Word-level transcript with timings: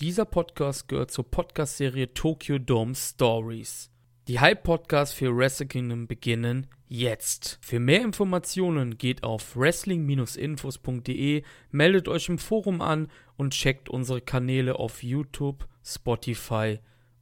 Dieser 0.00 0.24
Podcast 0.24 0.88
gehört 0.88 1.10
zur 1.10 1.30
Podcast-Serie 1.30 2.14
Tokyo 2.14 2.58
Dome 2.58 2.94
Stories. 2.94 3.90
Die 4.28 4.40
Hype-Podcasts 4.40 5.14
für 5.14 5.36
Wrestle 5.36 5.66
Kingdom 5.66 6.06
beginnen 6.06 6.68
jetzt. 6.88 7.58
Für 7.60 7.80
mehr 7.80 8.00
Informationen 8.00 8.96
geht 8.96 9.24
auf 9.24 9.58
wrestling-infos.de, 9.58 11.42
meldet 11.70 12.08
euch 12.08 12.30
im 12.30 12.38
Forum 12.38 12.80
an 12.80 13.08
und 13.36 13.52
checkt 13.52 13.90
unsere 13.90 14.22
Kanäle 14.22 14.76
auf 14.76 15.02
YouTube, 15.02 15.68
Spotify 15.84 16.78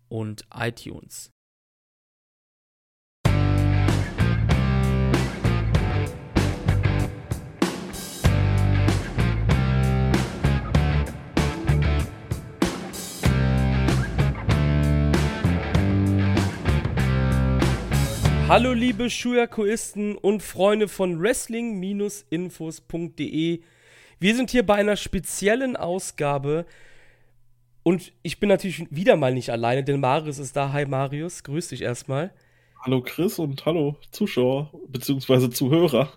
und 0.08 0.44
iTunes. 0.54 1.32
Hallo 18.48 18.72
liebe 18.72 19.10
Schuyakuisten 19.10 20.16
und 20.16 20.42
Freunde 20.42 20.88
von 20.88 21.20
Wrestling-Infos.de. 21.20 23.60
Wir 24.20 24.34
sind 24.34 24.50
hier 24.50 24.64
bei 24.64 24.76
einer 24.76 24.96
speziellen 24.96 25.76
Ausgabe 25.76 26.64
und 27.82 28.14
ich 28.22 28.40
bin 28.40 28.48
natürlich 28.48 28.86
wieder 28.90 29.16
mal 29.16 29.34
nicht 29.34 29.50
alleine, 29.50 29.84
denn 29.84 30.00
Marius 30.00 30.38
ist 30.38 30.56
da. 30.56 30.72
Hi 30.72 30.86
Marius, 30.86 31.44
grüß 31.44 31.68
dich 31.68 31.82
erstmal. 31.82 32.32
Hallo 32.80 33.02
Chris 33.02 33.38
und 33.38 33.66
hallo 33.66 33.96
Zuschauer 34.12 34.72
bzw. 34.88 35.50
Zuhörer. 35.50 36.14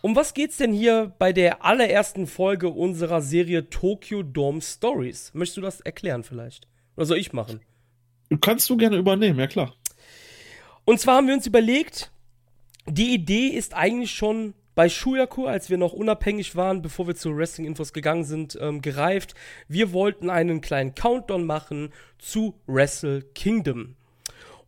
Um 0.00 0.16
was 0.16 0.32
geht's 0.32 0.56
denn 0.56 0.72
hier 0.72 1.12
bei 1.18 1.34
der 1.34 1.62
allerersten 1.62 2.26
Folge 2.26 2.70
unserer 2.70 3.20
Serie 3.20 3.68
Tokyo 3.68 4.22
Dome 4.22 4.62
Stories? 4.62 5.30
Möchtest 5.34 5.58
du 5.58 5.60
das 5.60 5.82
erklären 5.82 6.22
vielleicht? 6.22 6.68
Oder 6.96 7.04
soll 7.04 7.18
ich 7.18 7.34
machen? 7.34 7.60
Kannst 8.40 8.70
du 8.70 8.78
gerne 8.78 8.96
übernehmen, 8.96 9.38
ja 9.38 9.46
klar. 9.46 9.74
Und 10.86 11.00
zwar 11.00 11.16
haben 11.16 11.26
wir 11.26 11.34
uns 11.34 11.48
überlegt, 11.48 12.12
die 12.86 13.12
Idee 13.12 13.48
ist 13.48 13.74
eigentlich 13.74 14.12
schon 14.12 14.54
bei 14.76 14.88
Shuyaku, 14.88 15.46
als 15.46 15.68
wir 15.68 15.78
noch 15.78 15.92
unabhängig 15.92 16.54
waren, 16.54 16.80
bevor 16.80 17.08
wir 17.08 17.16
zu 17.16 17.36
Wrestling-Infos 17.36 17.92
gegangen 17.92 18.22
sind, 18.22 18.56
ähm, 18.60 18.82
gereift. 18.82 19.34
Wir 19.66 19.92
wollten 19.92 20.30
einen 20.30 20.60
kleinen 20.60 20.94
Countdown 20.94 21.44
machen 21.44 21.92
zu 22.18 22.54
Wrestle 22.68 23.22
Kingdom. 23.34 23.96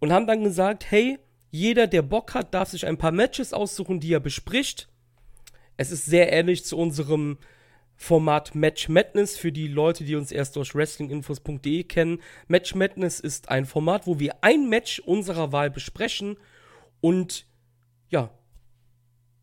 Und 0.01 0.13
haben 0.13 0.27
dann 0.27 0.43
gesagt, 0.43 0.91
hey, 0.91 1.21
jeder, 1.53 1.87
der 1.87 2.03
Bock 2.03 2.35
hat, 2.35 2.53
darf 2.53 2.71
sich 2.71 2.85
ein 2.85 2.99
paar 2.99 3.13
Matches 3.13 3.53
aussuchen, 3.53 4.01
die 4.01 4.13
er 4.13 4.21
bespricht. 4.21 4.89
Es 5.77 5.93
ist 5.93 6.05
sehr 6.05 6.33
ähnlich 6.33 6.65
zu 6.65 6.77
unserem 6.77 7.39
Format 8.01 8.55
Match 8.55 8.89
Madness 8.89 9.37
für 9.37 9.51
die 9.51 9.67
Leute, 9.67 10.05
die 10.05 10.15
uns 10.15 10.31
erst 10.31 10.55
durch 10.57 10.75
wrestlinginfos.de 10.75 11.83
kennen. 11.83 12.23
Match 12.47 12.75
Madness 12.77 13.19
ist 13.19 13.51
ein 13.51 13.67
Format, 13.67 14.07
wo 14.07 14.21
wir 14.21 14.37
ein 14.41 14.69
Match 14.69 15.01
unserer 15.01 15.53
Wahl 15.53 15.69
besprechen 15.69 16.39
und 17.01 17.45
ja, 18.09 18.31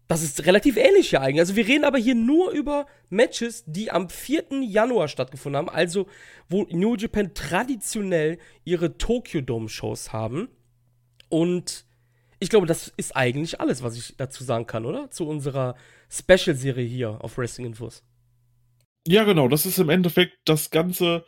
das 0.07 0.23
ist 0.23 0.45
relativ 0.45 0.77
ähnlich 0.77 1.11
ja 1.11 1.21
eigentlich. 1.21 1.41
Also 1.41 1.55
wir 1.55 1.67
reden 1.67 1.83
aber 1.83 1.97
hier 1.97 2.15
nur 2.15 2.51
über 2.51 2.85
Matches, 3.09 3.63
die 3.67 3.91
am 3.91 4.09
4. 4.09 4.61
Januar 4.61 5.09
stattgefunden 5.09 5.57
haben, 5.57 5.69
also 5.69 6.07
wo 6.47 6.63
New 6.69 6.95
Japan 6.95 7.33
traditionell 7.33 8.37
ihre 8.63 8.97
Tokyo 8.97 9.41
Dome 9.41 9.67
Shows 9.67 10.13
haben. 10.13 10.47
Und 11.27 11.85
ich 12.39 12.49
glaube, 12.49 12.67
das 12.67 12.93
ist 12.95 13.15
eigentlich 13.15 13.59
alles, 13.59 13.83
was 13.83 13.97
ich 13.97 14.15
dazu 14.15 14.43
sagen 14.43 14.67
kann, 14.67 14.85
oder? 14.85 15.09
Zu 15.09 15.27
unserer 15.27 15.75
Special-Serie 16.09 16.85
hier 16.85 17.23
auf 17.23 17.37
Wrestling 17.37 17.67
Infos. 17.67 18.03
Ja, 19.07 19.23
genau, 19.23 19.47
das 19.47 19.65
ist 19.65 19.77
im 19.77 19.89
Endeffekt 19.89 20.37
das 20.45 20.71
ganze 20.71 21.25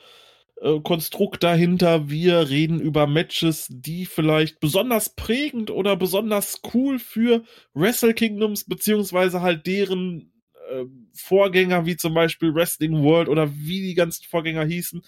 äh, 0.61 0.79
Konstrukt 0.79 1.43
dahinter. 1.43 2.09
Wir 2.09 2.49
reden 2.49 2.79
über 2.79 3.05
Matches, 3.05 3.67
die 3.69 4.05
vielleicht 4.05 4.59
besonders 4.59 5.13
prägend 5.13 5.69
oder 5.69 5.95
besonders 5.95 6.61
cool 6.73 6.97
für 6.97 7.43
Wrestle 7.73 8.15
Kingdoms, 8.15 8.63
beziehungsweise 8.65 9.41
halt 9.41 9.67
deren 9.67 10.33
äh, 10.71 10.85
Vorgänger, 11.13 11.85
wie 11.85 11.97
zum 11.97 12.15
Beispiel 12.15 12.53
Wrestling 12.55 13.03
World 13.03 13.29
oder 13.29 13.53
wie 13.55 13.81
die 13.81 13.93
ganzen 13.93 14.23
Vorgänger 14.23 14.65
hießen, 14.65 15.03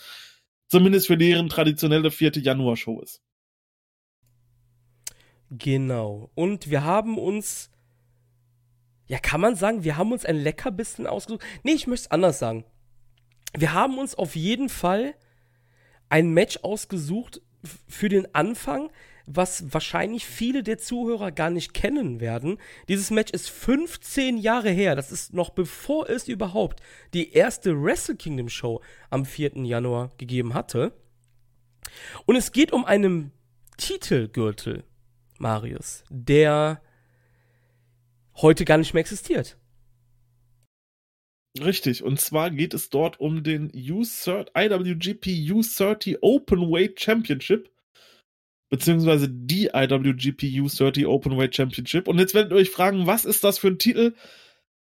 zumindest 0.67 1.07
für 1.07 1.17
deren 1.17 1.49
traditionelle 1.49 2.11
4. 2.11 2.33
Januar-Show 2.37 3.01
ist. 3.01 3.23
Genau. 5.49 6.29
Und 6.35 6.69
wir 6.69 6.83
haben 6.83 7.17
uns 7.17 7.71
ja, 9.09 9.17
kann 9.17 9.41
man 9.41 9.55
sagen, 9.55 9.83
wir 9.83 9.97
haben 9.97 10.11
uns 10.11 10.23
ein 10.23 10.37
Leckerbissen 10.37 11.07
ausgesucht? 11.07 11.43
Nee, 11.63 11.73
ich 11.73 11.87
möchte 11.87 12.05
es 12.05 12.11
anders 12.11 12.37
sagen. 12.37 12.63
Wir 13.57 13.73
haben 13.73 13.97
uns 13.97 14.13
auf 14.13 14.35
jeden 14.35 14.69
Fall 14.69 15.15
ein 16.09 16.29
Match 16.29 16.59
ausgesucht 16.61 17.41
für 17.87 18.07
den 18.07 18.33
Anfang, 18.35 18.91
was 19.25 19.73
wahrscheinlich 19.73 20.27
viele 20.27 20.61
der 20.61 20.77
Zuhörer 20.77 21.31
gar 21.31 21.49
nicht 21.49 21.73
kennen 21.73 22.19
werden. 22.19 22.59
Dieses 22.87 23.09
Match 23.09 23.31
ist 23.31 23.49
15 23.49 24.37
Jahre 24.37 24.69
her. 24.69 24.95
Das 24.95 25.11
ist 25.11 25.33
noch 25.33 25.49
bevor 25.49 26.07
es 26.07 26.27
überhaupt 26.27 26.79
die 27.15 27.33
erste 27.33 27.81
Wrestle 27.81 28.15
Kingdom 28.15 28.49
Show 28.49 28.79
am 29.09 29.25
4. 29.25 29.65
Januar 29.65 30.11
gegeben 30.19 30.53
hatte. 30.53 30.93
Und 32.27 32.35
es 32.35 32.51
geht 32.51 32.71
um 32.71 32.85
einen 32.85 33.31
Titelgürtel, 33.77 34.83
Marius, 35.39 36.03
der 36.11 36.81
heute 38.41 38.65
gar 38.65 38.77
nicht 38.77 38.93
mehr 38.93 39.01
existiert. 39.01 39.57
Richtig, 41.59 42.03
und 42.03 42.19
zwar 42.19 42.51
geht 42.51 42.73
es 42.73 42.89
dort 42.89 43.19
um 43.19 43.43
den 43.43 43.71
U30, 43.71 44.49
IWGP 44.55 45.51
U30 45.51 46.19
Openweight 46.21 47.01
Championship, 47.01 47.71
beziehungsweise 48.69 49.27
die 49.29 49.71
IWGP 49.73 50.43
U30 50.43 51.07
Openweight 51.07 51.55
Championship. 51.55 52.07
Und 52.07 52.19
jetzt 52.19 52.35
werdet 52.35 52.51
ihr 52.51 52.57
euch 52.57 52.69
fragen, 52.69 53.07
was 53.07 53.25
ist 53.25 53.43
das 53.43 53.57
für 53.57 53.69
ein 53.69 53.79
Titel, 53.79 54.13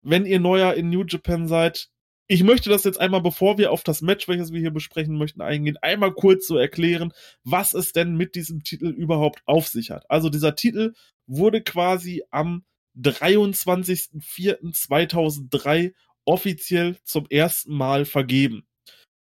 wenn 0.02 0.24
ihr 0.24 0.38
neuer 0.38 0.74
in 0.74 0.88
New 0.88 1.04
Japan 1.04 1.48
seid? 1.48 1.88
Ich 2.28 2.44
möchte 2.44 2.70
das 2.70 2.84
jetzt 2.84 3.00
einmal, 3.00 3.20
bevor 3.20 3.58
wir 3.58 3.72
auf 3.72 3.82
das 3.82 4.00
Match, 4.00 4.28
welches 4.28 4.52
wir 4.52 4.60
hier 4.60 4.70
besprechen 4.70 5.18
möchten, 5.18 5.42
eingehen, 5.42 5.76
einmal 5.82 6.12
kurz 6.12 6.46
so 6.46 6.56
erklären, 6.56 7.12
was 7.42 7.74
es 7.74 7.92
denn 7.92 8.16
mit 8.16 8.36
diesem 8.36 8.62
Titel 8.62 8.86
überhaupt 8.86 9.42
auf 9.46 9.66
sich 9.66 9.90
hat. 9.90 10.08
Also 10.08 10.30
dieser 10.30 10.54
Titel 10.54 10.94
wurde 11.26 11.60
quasi 11.60 12.22
am 12.30 12.64
23.04.2003 12.96 15.94
offiziell 16.24 16.98
zum 17.04 17.26
ersten 17.28 17.74
Mal 17.74 18.04
vergeben. 18.04 18.66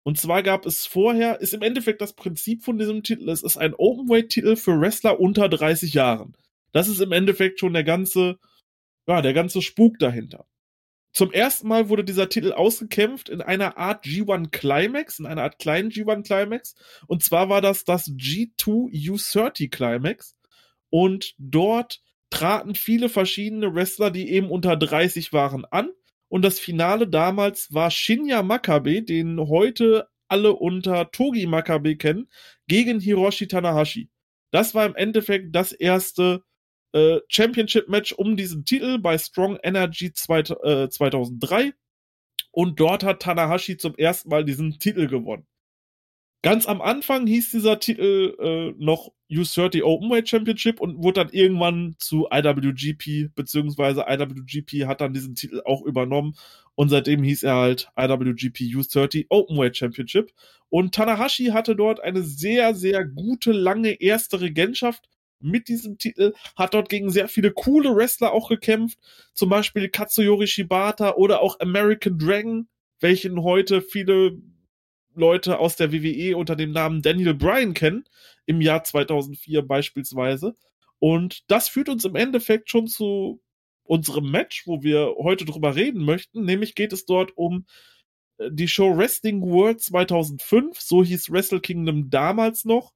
Und 0.03 0.19
zwar 0.19 0.44
gab 0.44 0.66
es 0.66 0.85
vorher, 0.85 1.40
ist 1.40 1.53
im 1.53 1.62
Endeffekt 1.62 2.01
das 2.01 2.13
Prinzip 2.13 2.63
von 2.63 2.78
diesem 2.78 3.03
Titel, 3.03 3.29
es 3.29 3.41
ist 3.41 3.57
ein 3.57 3.74
Openweight-Titel 3.74 4.57
für 4.57 4.79
Wrestler 4.79 5.19
unter 5.19 5.47
30 5.47 5.94
Jahren. 5.94 6.35
Das 6.74 6.90
ist 6.90 7.00
im 7.00 7.13
Endeffekt 7.13 7.59
schon 7.59 7.74
der 7.74 7.85
ganze, 7.85 8.38
ja, 9.07 9.22
der 9.22 9.34
ganze 9.34 9.62
Spuk 9.62 9.97
dahinter. 10.00 10.45
Zum 11.13 11.31
ersten 11.31 11.68
Mal 11.68 11.90
wurde 11.90 12.03
dieser 12.03 12.28
Titel 12.28 12.53
ausgekämpft 12.53 13.30
in 13.30 13.41
einer 13.41 13.78
Art 13.78 14.03
G1 14.03 14.50
Climax, 14.50 15.19
in 15.19 15.28
einer 15.28 15.44
Art 15.44 15.59
kleinen 15.59 15.91
G1 15.91 16.24
Climax. 16.24 16.74
Und 17.06 17.24
zwar 17.24 17.50
war 17.50 17.62
das 17.62 17.85
das 17.85 18.07
G2 18.07 18.91
U30 18.91 19.69
Climax. 19.69 20.35
Und 20.90 21.35
dort 21.38 22.01
traten 22.34 22.74
viele 22.74 23.10
verschiedene 23.10 23.76
Wrestler, 23.76 24.10
die 24.10 24.32
eben 24.32 24.50
unter 24.50 24.76
30 24.76 25.34
waren, 25.34 25.66
an. 25.66 25.92
Und 26.30 26.44
das 26.44 26.60
Finale 26.60 27.08
damals 27.08 27.72
war 27.72 27.92
Shinya 27.92 28.42
Makabe, 28.42 29.04
den 29.04 29.40
heute 29.40 30.08
alle 30.28 30.54
unter 30.54 31.12
Togi 31.12 31.46
Makabe 31.46 31.96
kennen, 31.96 32.28
gegen 32.68 33.00
Hiroshi 33.00 33.48
Tanahashi. 33.48 34.10
Das 34.50 34.74
war 34.74 34.88
im 34.88 34.96
Endeffekt 34.96 35.56
das 35.56 35.74
erste 35.74 36.44
äh, 36.94 37.20
Championship-Match 37.28 38.14
um 38.14 38.36
diesen 38.36 38.66
Titel 38.66 38.98
bei 38.98 39.16
Strong 39.20 39.60
Energy 39.62 40.12
zwei, 40.12 40.40
äh, 40.40 40.90
2003. 40.90 41.74
Und 42.52 42.80
dort 42.80 43.04
hat 43.04 43.22
Tanahashi 43.22 43.78
zum 43.78 43.96
ersten 43.96 44.30
Mal 44.30 44.44
diesen 44.44 44.80
Titel 44.80 45.06
gewonnen. 45.08 45.46
Ganz 46.44 46.68
am 46.68 46.81
Anfang 46.81 47.26
hieß 47.26 47.51
dieser 47.51 47.80
Titel 47.80 48.36
äh, 48.38 48.74
noch 48.78 49.13
U30 49.31 49.81
Openweight 49.84 50.28
Championship 50.28 50.81
und 50.81 51.01
wurde 51.01 51.24
dann 51.24 51.30
irgendwann 51.34 51.95
zu 52.00 52.28
IWGP, 52.30 53.34
beziehungsweise 53.34 54.04
IWGP 54.10 54.86
hat 54.86 55.00
dann 55.00 55.13
diesen 55.13 55.36
Titel 55.36 55.62
auch 55.63 55.84
übernommen 55.84 56.36
und 56.75 56.90
seitdem 56.90 57.24
hieß 57.24 57.44
er 57.44 57.56
halt 57.56 57.90
IWGP 57.98 58.75
U30 58.75 59.28
Openweight 59.30 59.78
Championship. 59.78 60.34
Und 60.68 60.94
Tanahashi 60.94 61.45
hatte 61.45 61.78
dort 61.78 62.01
eine 62.01 62.24
sehr, 62.24 62.75
sehr 62.75 63.06
gute, 63.06 63.54
lange 63.54 64.01
erste 64.01 64.42
Regentschaft 64.42 65.07
mit 65.40 65.69
diesem 65.69 65.98
Titel, 65.98 66.34
hat 66.57 66.74
dort 66.74 66.90
gegen 66.90 67.10
sehr 67.10 67.30
viele 67.30 67.51
coole 67.51 67.95
Wrestler 67.95 68.34
auch 68.34 68.50
gekämpft, 68.50 69.00
zum 69.34 69.48
Beispiel 69.48 69.88
Katsuyori 69.88 70.48
Shibata 70.48 71.13
oder 71.16 71.42
auch 71.42 71.62
American 71.62 72.18
Dragon, 72.18 72.68
welchen 73.00 73.44
heute 73.44 73.81
viele 73.81 74.42
Leute 75.15 75.60
aus 75.60 75.75
der 75.75 75.92
WWE 75.92 76.38
unter 76.38 76.56
dem 76.56 76.71
Namen 76.71 77.01
Daniel 77.01 77.33
Bryan 77.33 77.74
kennen, 77.74 78.06
im 78.45 78.62
Jahr 78.62 78.83
2004 78.83 79.62
beispielsweise. 79.62 80.56
Und 81.00 81.44
das 81.48 81.68
führt 81.68 81.89
uns 81.89 82.06
im 82.06 82.15
Endeffekt 82.15 82.69
schon 82.69 82.88
zu 82.88 83.42
unserem 83.83 84.31
Match, 84.31 84.65
wo 84.65 84.83
wir 84.83 85.15
heute 85.18 85.45
drüber 85.45 85.75
reden 85.75 86.04
möchten. 86.06 86.45
Nämlich 86.45 86.75
geht 86.75 86.94
es 86.94 87.06
dort 87.06 87.38
um 87.38 87.65
die 88.39 88.68
Show 88.68 88.98
Wrestling 88.98 89.42
World 89.42 89.81
2005, 89.81 90.80
so 90.80 91.04
hieß 91.04 91.31
Wrestle 91.31 91.62
Kingdom 91.62 92.09
damals 92.09 92.66
noch. 92.66 92.94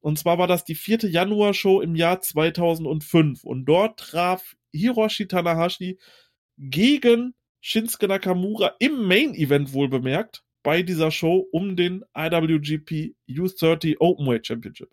Und 0.00 0.18
zwar 0.18 0.38
war 0.38 0.46
das 0.46 0.64
die 0.64 0.74
vierte 0.74 1.08
Januar-Show 1.08 1.80
im 1.80 1.94
Jahr 1.94 2.20
2005. 2.20 3.44
Und 3.44 3.66
dort 3.66 3.98
traf 3.98 4.56
Hiroshi 4.72 5.26
Tanahashi 5.28 5.98
gegen 6.56 7.34
Shinsuke 7.60 8.08
Nakamura 8.08 8.74
im 8.78 9.06
Main-Event 9.06 9.74
wohl 9.74 9.88
bemerkt 9.88 10.42
bei 10.62 10.82
dieser 10.82 11.10
Show 11.10 11.48
um 11.52 11.76
den 11.76 12.04
IWGP 12.16 13.14
U30 13.28 13.96
Openweight 13.98 14.46
Championship. 14.46 14.90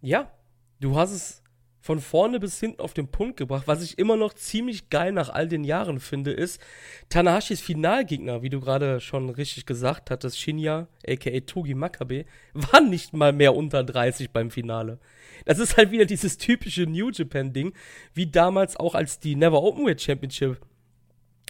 Ja, 0.00 0.32
du 0.80 0.96
hast 0.96 1.12
es 1.12 1.42
von 1.80 2.00
vorne 2.00 2.38
bis 2.38 2.60
hinten 2.60 2.80
auf 2.80 2.92
den 2.92 3.10
Punkt 3.10 3.38
gebracht. 3.38 3.66
Was 3.66 3.82
ich 3.82 3.98
immer 3.98 4.16
noch 4.16 4.34
ziemlich 4.34 4.90
geil 4.90 5.10
nach 5.10 5.30
all 5.30 5.48
den 5.48 5.64
Jahren 5.64 6.00
finde, 6.00 6.32
ist 6.32 6.60
Tanahashis 7.08 7.62
Finalgegner, 7.62 8.42
wie 8.42 8.50
du 8.50 8.60
gerade 8.60 9.00
schon 9.00 9.30
richtig 9.30 9.64
gesagt 9.64 10.10
hattest, 10.10 10.38
Shinya, 10.38 10.88
aka 11.06 11.40
Togi 11.40 11.74
Makabe, 11.74 12.26
war 12.52 12.82
nicht 12.82 13.14
mal 13.14 13.32
mehr 13.32 13.56
unter 13.56 13.84
30 13.84 14.32
beim 14.32 14.50
Finale. 14.50 14.98
Das 15.46 15.58
ist 15.58 15.76
halt 15.78 15.90
wieder 15.90 16.04
dieses 16.04 16.36
typische 16.36 16.82
New 16.82 17.10
Japan-Ding, 17.10 17.72
wie 18.12 18.26
damals 18.26 18.76
auch 18.76 18.94
als 18.94 19.18
die 19.18 19.34
Never 19.34 19.62
Openweight 19.62 20.02
Championship 20.02 20.60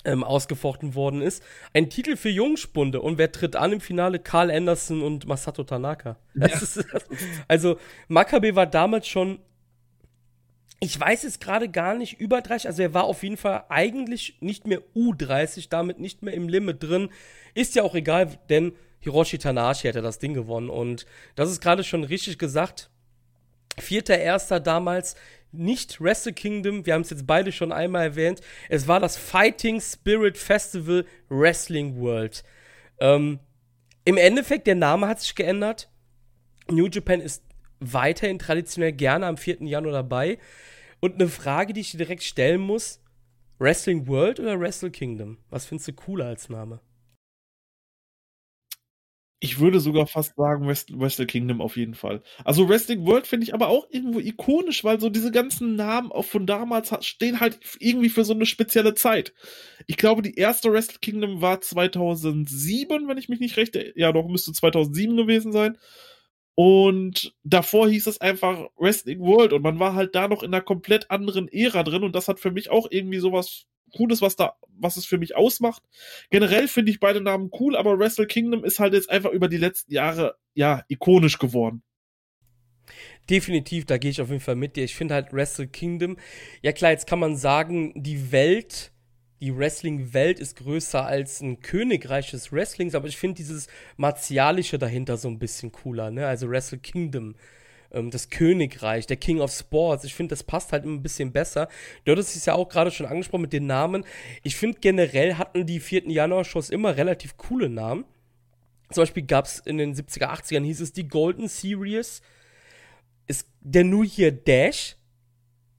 ähm, 0.04 0.24
ausgefochten 0.24 0.94
worden 0.94 1.22
ist. 1.22 1.42
Ein 1.74 1.90
Titel 1.90 2.16
für 2.16 2.30
Jungspunde. 2.30 3.00
Und 3.00 3.18
wer 3.18 3.32
tritt 3.32 3.56
an 3.56 3.72
im 3.72 3.80
Finale? 3.80 4.18
Carl 4.18 4.50
Anderson 4.50 5.02
und 5.02 5.26
Masato 5.26 5.64
Tanaka. 5.64 6.16
Ja. 6.34 6.46
Ist, 6.46 6.84
also, 7.48 7.78
Makabe 8.08 8.54
war 8.54 8.66
damals 8.66 9.08
schon 9.08 9.40
ich 10.80 10.98
weiß 10.98 11.24
es 11.24 11.40
gerade 11.40 11.68
gar 11.68 11.94
nicht, 11.94 12.20
über 12.20 12.40
30, 12.40 12.68
also 12.68 12.82
er 12.82 12.94
war 12.94 13.04
auf 13.04 13.22
jeden 13.22 13.36
Fall 13.36 13.64
eigentlich 13.68 14.36
nicht 14.40 14.66
mehr 14.66 14.80
U30, 14.94 15.68
damit 15.68 15.98
nicht 15.98 16.22
mehr 16.22 16.34
im 16.34 16.48
Limit 16.48 16.82
drin. 16.82 17.08
Ist 17.54 17.74
ja 17.74 17.82
auch 17.82 17.94
egal, 17.94 18.38
denn 18.48 18.72
Hiroshi 19.00 19.38
Tanahashi 19.38 19.88
hätte 19.88 20.02
das 20.02 20.18
Ding 20.18 20.34
gewonnen. 20.34 20.70
Und 20.70 21.06
das 21.34 21.50
ist 21.50 21.60
gerade 21.60 21.82
schon 21.82 22.04
richtig 22.04 22.38
gesagt. 22.38 22.90
Vierter 23.78 24.18
Erster 24.18 24.60
damals, 24.60 25.16
nicht 25.52 26.00
Wrestle 26.00 26.32
Kingdom, 26.32 26.86
wir 26.86 26.94
haben 26.94 27.02
es 27.02 27.10
jetzt 27.10 27.26
beide 27.26 27.52
schon 27.52 27.72
einmal 27.72 28.02
erwähnt. 28.04 28.40
Es 28.68 28.88
war 28.88 29.00
das 29.00 29.16
Fighting 29.16 29.80
Spirit 29.80 30.36
Festival 30.36 31.04
Wrestling 31.28 32.00
World. 32.00 32.44
Ähm, 33.00 33.38
Im 34.04 34.16
Endeffekt, 34.16 34.66
der 34.66 34.74
Name 34.74 35.08
hat 35.08 35.20
sich 35.20 35.34
geändert. 35.34 35.90
New 36.70 36.86
Japan 36.86 37.20
ist 37.20 37.42
weiterhin 37.80 38.38
traditionell 38.38 38.92
gerne 38.92 39.26
am 39.26 39.36
4. 39.36 39.62
Januar 39.62 39.92
dabei. 39.92 40.38
Und 41.00 41.14
eine 41.14 41.28
Frage, 41.28 41.72
die 41.72 41.80
ich 41.80 41.92
dir 41.92 41.98
direkt 41.98 42.22
stellen 42.22 42.60
muss: 42.60 43.00
Wrestling 43.58 44.06
World 44.06 44.40
oder 44.40 44.58
Wrestle 44.60 44.90
Kingdom? 44.90 45.38
Was 45.50 45.66
findest 45.66 45.88
du 45.88 45.92
cooler 45.92 46.26
als 46.26 46.48
Name? 46.48 46.80
Ich 49.40 49.60
würde 49.60 49.78
sogar 49.78 50.08
fast 50.08 50.34
sagen 50.34 50.66
Wrestle 50.66 51.26
Kingdom 51.26 51.60
auf 51.60 51.76
jeden 51.76 51.94
Fall. 51.94 52.22
Also 52.44 52.68
Wrestling 52.68 53.06
World 53.06 53.26
finde 53.26 53.44
ich 53.44 53.54
aber 53.54 53.68
auch 53.68 53.86
irgendwo 53.90 54.18
ikonisch, 54.18 54.82
weil 54.82 54.98
so 54.98 55.10
diese 55.10 55.30
ganzen 55.30 55.76
Namen 55.76 56.10
auch 56.10 56.24
von 56.24 56.44
damals 56.44 56.92
stehen 57.06 57.38
halt 57.38 57.60
irgendwie 57.78 58.08
für 58.08 58.24
so 58.24 58.34
eine 58.34 58.46
spezielle 58.46 58.94
Zeit. 58.94 59.32
Ich 59.86 59.96
glaube, 59.96 60.22
die 60.22 60.34
erste 60.34 60.72
Wrestle 60.72 60.98
Kingdom 61.00 61.40
war 61.40 61.60
2007, 61.60 63.06
wenn 63.06 63.18
ich 63.18 63.28
mich 63.28 63.38
nicht 63.38 63.56
recht, 63.56 63.78
ja 63.94 64.10
doch 64.10 64.26
müsste 64.26 64.52
2007 64.52 65.16
gewesen 65.16 65.52
sein. 65.52 65.78
Und 66.56 67.36
davor 67.44 67.88
hieß 67.88 68.08
es 68.08 68.20
einfach 68.20 68.66
Wrestling 68.76 69.20
World 69.20 69.52
und 69.52 69.62
man 69.62 69.78
war 69.78 69.94
halt 69.94 70.16
da 70.16 70.26
noch 70.26 70.42
in 70.42 70.52
einer 70.52 70.64
komplett 70.64 71.08
anderen 71.12 71.46
Ära 71.46 71.84
drin 71.84 72.02
und 72.02 72.16
das 72.16 72.26
hat 72.26 72.40
für 72.40 72.50
mich 72.50 72.70
auch 72.70 72.88
irgendwie 72.90 73.20
sowas 73.20 73.66
Cooles, 73.96 74.22
was 74.22 74.36
da, 74.36 74.56
was 74.78 74.96
es 74.96 75.06
für 75.06 75.18
mich 75.18 75.36
ausmacht. 75.36 75.82
Generell 76.30 76.68
finde 76.68 76.90
ich 76.90 77.00
beide 77.00 77.20
Namen 77.20 77.50
cool, 77.58 77.76
aber 77.76 77.98
Wrestle 77.98 78.26
Kingdom 78.26 78.64
ist 78.64 78.78
halt 78.78 78.94
jetzt 78.94 79.10
einfach 79.10 79.30
über 79.30 79.48
die 79.48 79.56
letzten 79.56 79.92
Jahre, 79.92 80.36
ja, 80.54 80.84
ikonisch 80.88 81.38
geworden. 81.38 81.82
Definitiv, 83.28 83.84
da 83.84 83.98
gehe 83.98 84.10
ich 84.10 84.20
auf 84.20 84.28
jeden 84.28 84.40
Fall 84.40 84.56
mit 84.56 84.76
dir. 84.76 84.84
Ich 84.84 84.94
finde 84.94 85.14
halt 85.14 85.32
Wrestle 85.32 85.68
Kingdom, 85.68 86.16
ja 86.62 86.72
klar, 86.72 86.92
jetzt 86.92 87.06
kann 87.06 87.18
man 87.18 87.36
sagen, 87.36 87.92
die 88.02 88.32
Welt 88.32 88.92
die 89.40 89.56
Wrestling-Welt 89.56 90.40
ist 90.40 90.56
größer 90.56 91.04
als 91.04 91.40
ein 91.40 91.60
Königreich 91.60 92.30
des 92.30 92.52
Wrestlings, 92.52 92.94
aber 92.94 93.08
ich 93.08 93.16
finde 93.16 93.36
dieses 93.36 93.68
Martialische 93.96 94.78
dahinter 94.78 95.16
so 95.16 95.28
ein 95.28 95.38
bisschen 95.38 95.70
cooler, 95.70 96.10
ne? 96.10 96.26
Also 96.26 96.48
Wrestle 96.48 96.78
Kingdom, 96.78 97.36
ähm, 97.92 98.10
das 98.10 98.30
Königreich, 98.30 99.06
der 99.06 99.16
King 99.16 99.40
of 99.40 99.52
Sports. 99.52 100.04
Ich 100.04 100.14
finde, 100.14 100.30
das 100.30 100.42
passt 100.42 100.72
halt 100.72 100.84
immer 100.84 100.94
ein 100.94 101.02
bisschen 101.02 101.32
besser. 101.32 101.68
Du 102.04 102.12
hattest 102.12 102.36
es 102.36 102.46
ja 102.46 102.54
auch 102.54 102.68
gerade 102.68 102.90
schon 102.90 103.06
angesprochen 103.06 103.42
mit 103.42 103.52
den 103.52 103.66
Namen. 103.66 104.04
Ich 104.42 104.56
finde 104.56 104.78
generell 104.80 105.34
hatten 105.34 105.66
die 105.66 105.80
4. 105.80 106.10
Januar-Shows 106.10 106.70
immer 106.70 106.96
relativ 106.96 107.36
coole 107.36 107.68
Namen. 107.68 108.04
Zum 108.90 109.02
Beispiel 109.02 109.24
gab 109.24 109.44
es 109.44 109.58
in 109.60 109.78
den 109.78 109.94
70er, 109.94 110.30
80ern 110.30 110.64
hieß 110.64 110.80
es 110.80 110.92
die 110.92 111.08
Golden 111.08 111.48
Series, 111.48 112.22
ist 113.26 113.46
der 113.60 113.84
New 113.84 114.02
Year 114.02 114.32
Dash. 114.32 114.96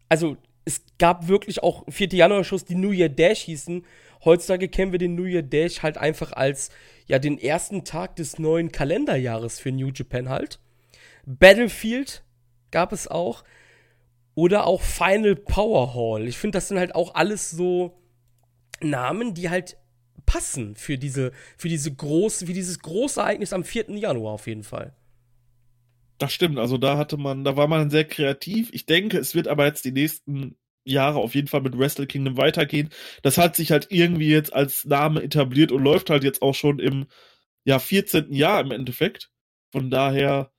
Also 0.08 0.38
es 0.66 0.82
gab 1.00 1.28
wirklich 1.28 1.64
auch 1.64 1.84
4. 1.90 2.10
Januar-Shows, 2.10 2.66
die 2.66 2.76
New 2.76 2.92
Year 2.92 3.10
Dash 3.10 3.42
hießen. 3.42 3.84
Heutzutage 4.24 4.68
kennen 4.68 4.92
wir 4.92 5.00
den 5.00 5.16
New 5.16 5.26
Year 5.26 5.42
Dash 5.42 5.82
halt 5.82 5.98
einfach 5.98 6.34
als 6.34 6.70
ja 7.08 7.18
den 7.18 7.40
ersten 7.40 7.84
Tag 7.84 8.16
des 8.18 8.38
neuen 8.38 8.72
Kalenderjahres 8.72 9.60
für 9.60 9.72
New 9.72 9.90
Japan 9.94 10.30
halt. 10.30 10.60
Battlefield 11.30 12.24
gab 12.72 12.92
es 12.92 13.08
auch. 13.08 13.44
Oder 14.36 14.66
auch 14.66 14.82
Final 14.82 15.36
Power 15.36 15.94
Hall. 15.94 16.28
Ich 16.28 16.38
finde, 16.38 16.58
das 16.58 16.70
sind 16.70 16.80
halt 16.80 16.96
auch 16.96 17.16
alles 17.16 17.52
so 17.52 18.02
Namen, 18.82 19.34
die 19.34 19.50
halt 19.50 19.78
passen 20.26 20.76
für 20.76 20.98
diese, 20.98 21.32
für 21.58 21.68
diese 21.68 21.94
große, 21.94 22.46
für 22.46 22.54
dieses 22.54 22.80
große 22.80 23.20
Ereignis 23.20 23.54
am 23.54 23.64
4. 23.64 23.92
Januar 23.98 24.34
auf 24.34 24.48
jeden 24.48 24.64
Fall. 24.64 24.96
Das 26.20 26.34
stimmt, 26.34 26.58
also 26.58 26.78
da 26.78 26.98
hatte 26.98 27.18
man, 27.18 27.44
da 27.44 27.56
war 27.56 27.68
man 27.68 27.90
sehr 27.90 28.06
kreativ. 28.06 28.70
Ich 28.74 28.86
denke, 28.86 29.18
es 29.18 29.36
wird 29.36 29.48
aber 29.48 29.66
jetzt 29.66 29.86
die 29.86 29.92
nächsten 29.92 30.58
Jahre 30.84 31.20
auf 31.20 31.36
jeden 31.36 31.48
Fall 31.48 31.62
mit 31.62 31.78
Wrestle 31.78 32.08
Kingdom 32.08 32.38
weitergehen. 32.38 32.90
Das 33.24 33.38
hat 33.38 33.56
sich 33.56 33.72
halt 33.72 33.88
irgendwie 33.90 34.30
jetzt 34.30 34.54
als 34.54 34.86
Name 34.86 35.22
etabliert 35.24 35.72
und 35.72 35.84
läuft 35.84 36.10
halt 36.10 36.24
jetzt 36.24 36.42
auch 36.42 36.56
schon 36.56 36.80
im 36.80 37.08
ja, 37.64 37.80
14. 37.80 38.34
Jahr 38.34 38.62
im 38.62 38.72
Endeffekt. 38.72 39.32
Von 39.72 39.90
daher, 39.90 40.52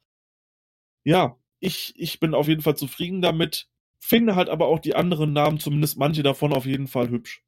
ja, 1.05 1.37
ich, 1.59 1.95
ich 1.97 2.21
bin 2.21 2.35
auf 2.35 2.49
jeden 2.49 2.63
Fall 2.63 2.77
zufrieden 2.77 3.23
damit. 3.23 3.69
Finde 3.99 4.35
halt 4.35 4.49
aber 4.49 4.67
auch 4.67 4.79
die 4.79 4.95
anderen 4.95 5.33
Namen, 5.33 5.59
zumindest 5.59 5.99
manche 5.99 6.23
davon, 6.23 6.53
auf 6.53 6.65
jeden 6.65 6.89
Fall 6.89 7.11
hübsch. 7.11 7.43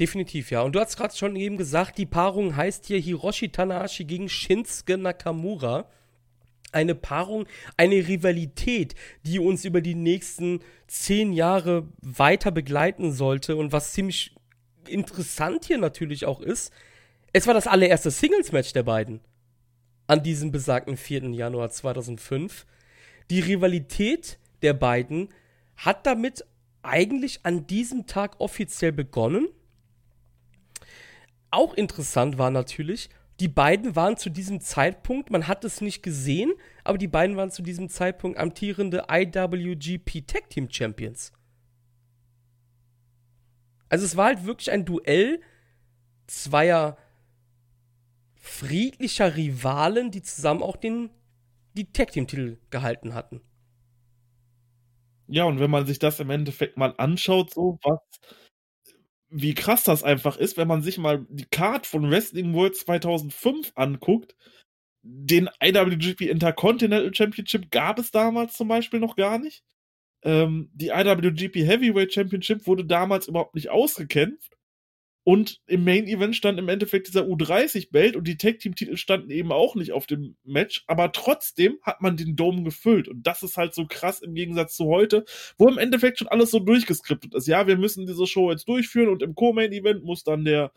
Definitiv, 0.00 0.50
ja. 0.50 0.62
Und 0.62 0.74
du 0.74 0.80
hast 0.80 0.96
gerade 0.96 1.14
schon 1.14 1.36
eben 1.36 1.56
gesagt, 1.56 1.98
die 1.98 2.06
Paarung 2.06 2.56
heißt 2.56 2.86
hier 2.86 2.98
Hiroshi 2.98 3.50
Tanahashi 3.50 4.04
gegen 4.04 4.28
Shinsuke 4.28 4.96
Nakamura 4.96 5.88
eine 6.72 6.94
Paarung, 6.94 7.46
eine 7.76 8.06
Rivalität, 8.08 8.94
die 9.24 9.38
uns 9.38 9.64
über 9.64 9.80
die 9.80 9.94
nächsten 9.94 10.60
zehn 10.86 11.32
Jahre 11.32 11.88
weiter 12.00 12.50
begleiten 12.50 13.12
sollte. 13.12 13.56
Und 13.56 13.72
was 13.72 13.92
ziemlich 13.92 14.34
interessant 14.88 15.64
hier 15.64 15.78
natürlich 15.78 16.26
auch 16.26 16.40
ist, 16.40 16.72
es 17.32 17.46
war 17.46 17.54
das 17.54 17.66
allererste 17.66 18.10
Singles-Match 18.10 18.72
der 18.72 18.82
beiden. 18.82 19.20
An 20.10 20.24
diesem 20.24 20.50
besagten 20.50 20.96
4. 20.96 21.30
Januar 21.30 21.70
2005. 21.70 22.66
Die 23.30 23.38
Rivalität 23.38 24.40
der 24.60 24.72
beiden 24.72 25.28
hat 25.76 26.04
damit 26.04 26.44
eigentlich 26.82 27.38
an 27.44 27.68
diesem 27.68 28.08
Tag 28.08 28.40
offiziell 28.40 28.90
begonnen. 28.90 29.46
Auch 31.52 31.74
interessant 31.74 32.38
war 32.38 32.50
natürlich, 32.50 33.08
die 33.38 33.46
beiden 33.46 33.94
waren 33.94 34.16
zu 34.16 34.30
diesem 34.30 34.60
Zeitpunkt, 34.60 35.30
man 35.30 35.46
hat 35.46 35.64
es 35.64 35.80
nicht 35.80 36.02
gesehen, 36.02 36.54
aber 36.82 36.98
die 36.98 37.06
beiden 37.06 37.36
waren 37.36 37.52
zu 37.52 37.62
diesem 37.62 37.88
Zeitpunkt 37.88 38.36
amtierende 38.36 39.04
IWGP 39.08 40.26
Tag 40.26 40.50
Team 40.50 40.68
Champions. 40.68 41.32
Also 43.88 44.04
es 44.04 44.16
war 44.16 44.26
halt 44.26 44.44
wirklich 44.44 44.72
ein 44.72 44.84
Duell 44.84 45.40
zweier 46.26 46.96
friedlicher 48.40 49.36
Rivalen, 49.36 50.10
die 50.10 50.22
zusammen 50.22 50.62
auch 50.62 50.76
den 50.76 51.10
die 51.74 51.92
Tag 51.92 52.10
Team 52.10 52.26
Titel 52.26 52.58
gehalten 52.70 53.14
hatten. 53.14 53.40
Ja, 55.28 55.44
und 55.44 55.60
wenn 55.60 55.70
man 55.70 55.86
sich 55.86 56.00
das 56.00 56.18
im 56.18 56.30
Endeffekt 56.30 56.76
mal 56.76 56.94
anschaut, 56.98 57.54
so 57.54 57.78
was 57.82 58.00
wie 59.30 59.54
krass 59.54 59.84
das 59.84 60.02
einfach 60.02 60.36
ist, 60.36 60.56
wenn 60.56 60.66
man 60.66 60.82
sich 60.82 60.98
mal 60.98 61.24
die 61.30 61.44
Card 61.44 61.86
von 61.86 62.10
Wrestling 62.10 62.52
World 62.52 62.76
2005 62.76 63.72
anguckt. 63.76 64.34
Den 65.02 65.48
IWGP 65.62 66.22
Intercontinental 66.22 67.14
Championship 67.14 67.70
gab 67.70 67.98
es 68.00 68.10
damals 68.10 68.56
zum 68.56 68.66
Beispiel 68.66 68.98
noch 68.98 69.14
gar 69.14 69.38
nicht. 69.38 69.62
Ähm, 70.22 70.68
die 70.74 70.88
IWGP 70.88 71.64
Heavyweight 71.64 72.12
Championship 72.12 72.66
wurde 72.66 72.84
damals 72.84 73.28
überhaupt 73.28 73.54
nicht 73.54 73.70
ausgekämpft. 73.70 74.58
Und 75.22 75.60
im 75.66 75.84
Main 75.84 76.06
Event 76.06 76.34
stand 76.34 76.58
im 76.58 76.68
Endeffekt 76.68 77.06
dieser 77.06 77.24
U30-Belt 77.24 78.16
und 78.16 78.26
die 78.26 78.38
Tag-Team-Titel 78.38 78.96
standen 78.96 79.30
eben 79.30 79.52
auch 79.52 79.74
nicht 79.74 79.92
auf 79.92 80.06
dem 80.06 80.36
Match, 80.44 80.84
aber 80.86 81.12
trotzdem 81.12 81.78
hat 81.82 82.00
man 82.00 82.16
den 82.16 82.36
Dome 82.36 82.62
gefüllt. 82.62 83.06
Und 83.06 83.26
das 83.26 83.42
ist 83.42 83.58
halt 83.58 83.74
so 83.74 83.86
krass 83.86 84.22
im 84.22 84.34
Gegensatz 84.34 84.76
zu 84.76 84.86
heute, 84.86 85.24
wo 85.58 85.68
im 85.68 85.78
Endeffekt 85.78 86.18
schon 86.18 86.28
alles 86.28 86.50
so 86.50 86.58
durchgeskriptet 86.58 87.34
ist. 87.34 87.46
Ja, 87.46 87.66
wir 87.66 87.76
müssen 87.76 88.06
diese 88.06 88.26
Show 88.26 88.50
jetzt 88.50 88.68
durchführen 88.68 89.10
und 89.10 89.22
im 89.22 89.34
Co-Main-Event 89.34 90.04
muss 90.04 90.24
dann 90.24 90.44
der 90.44 90.72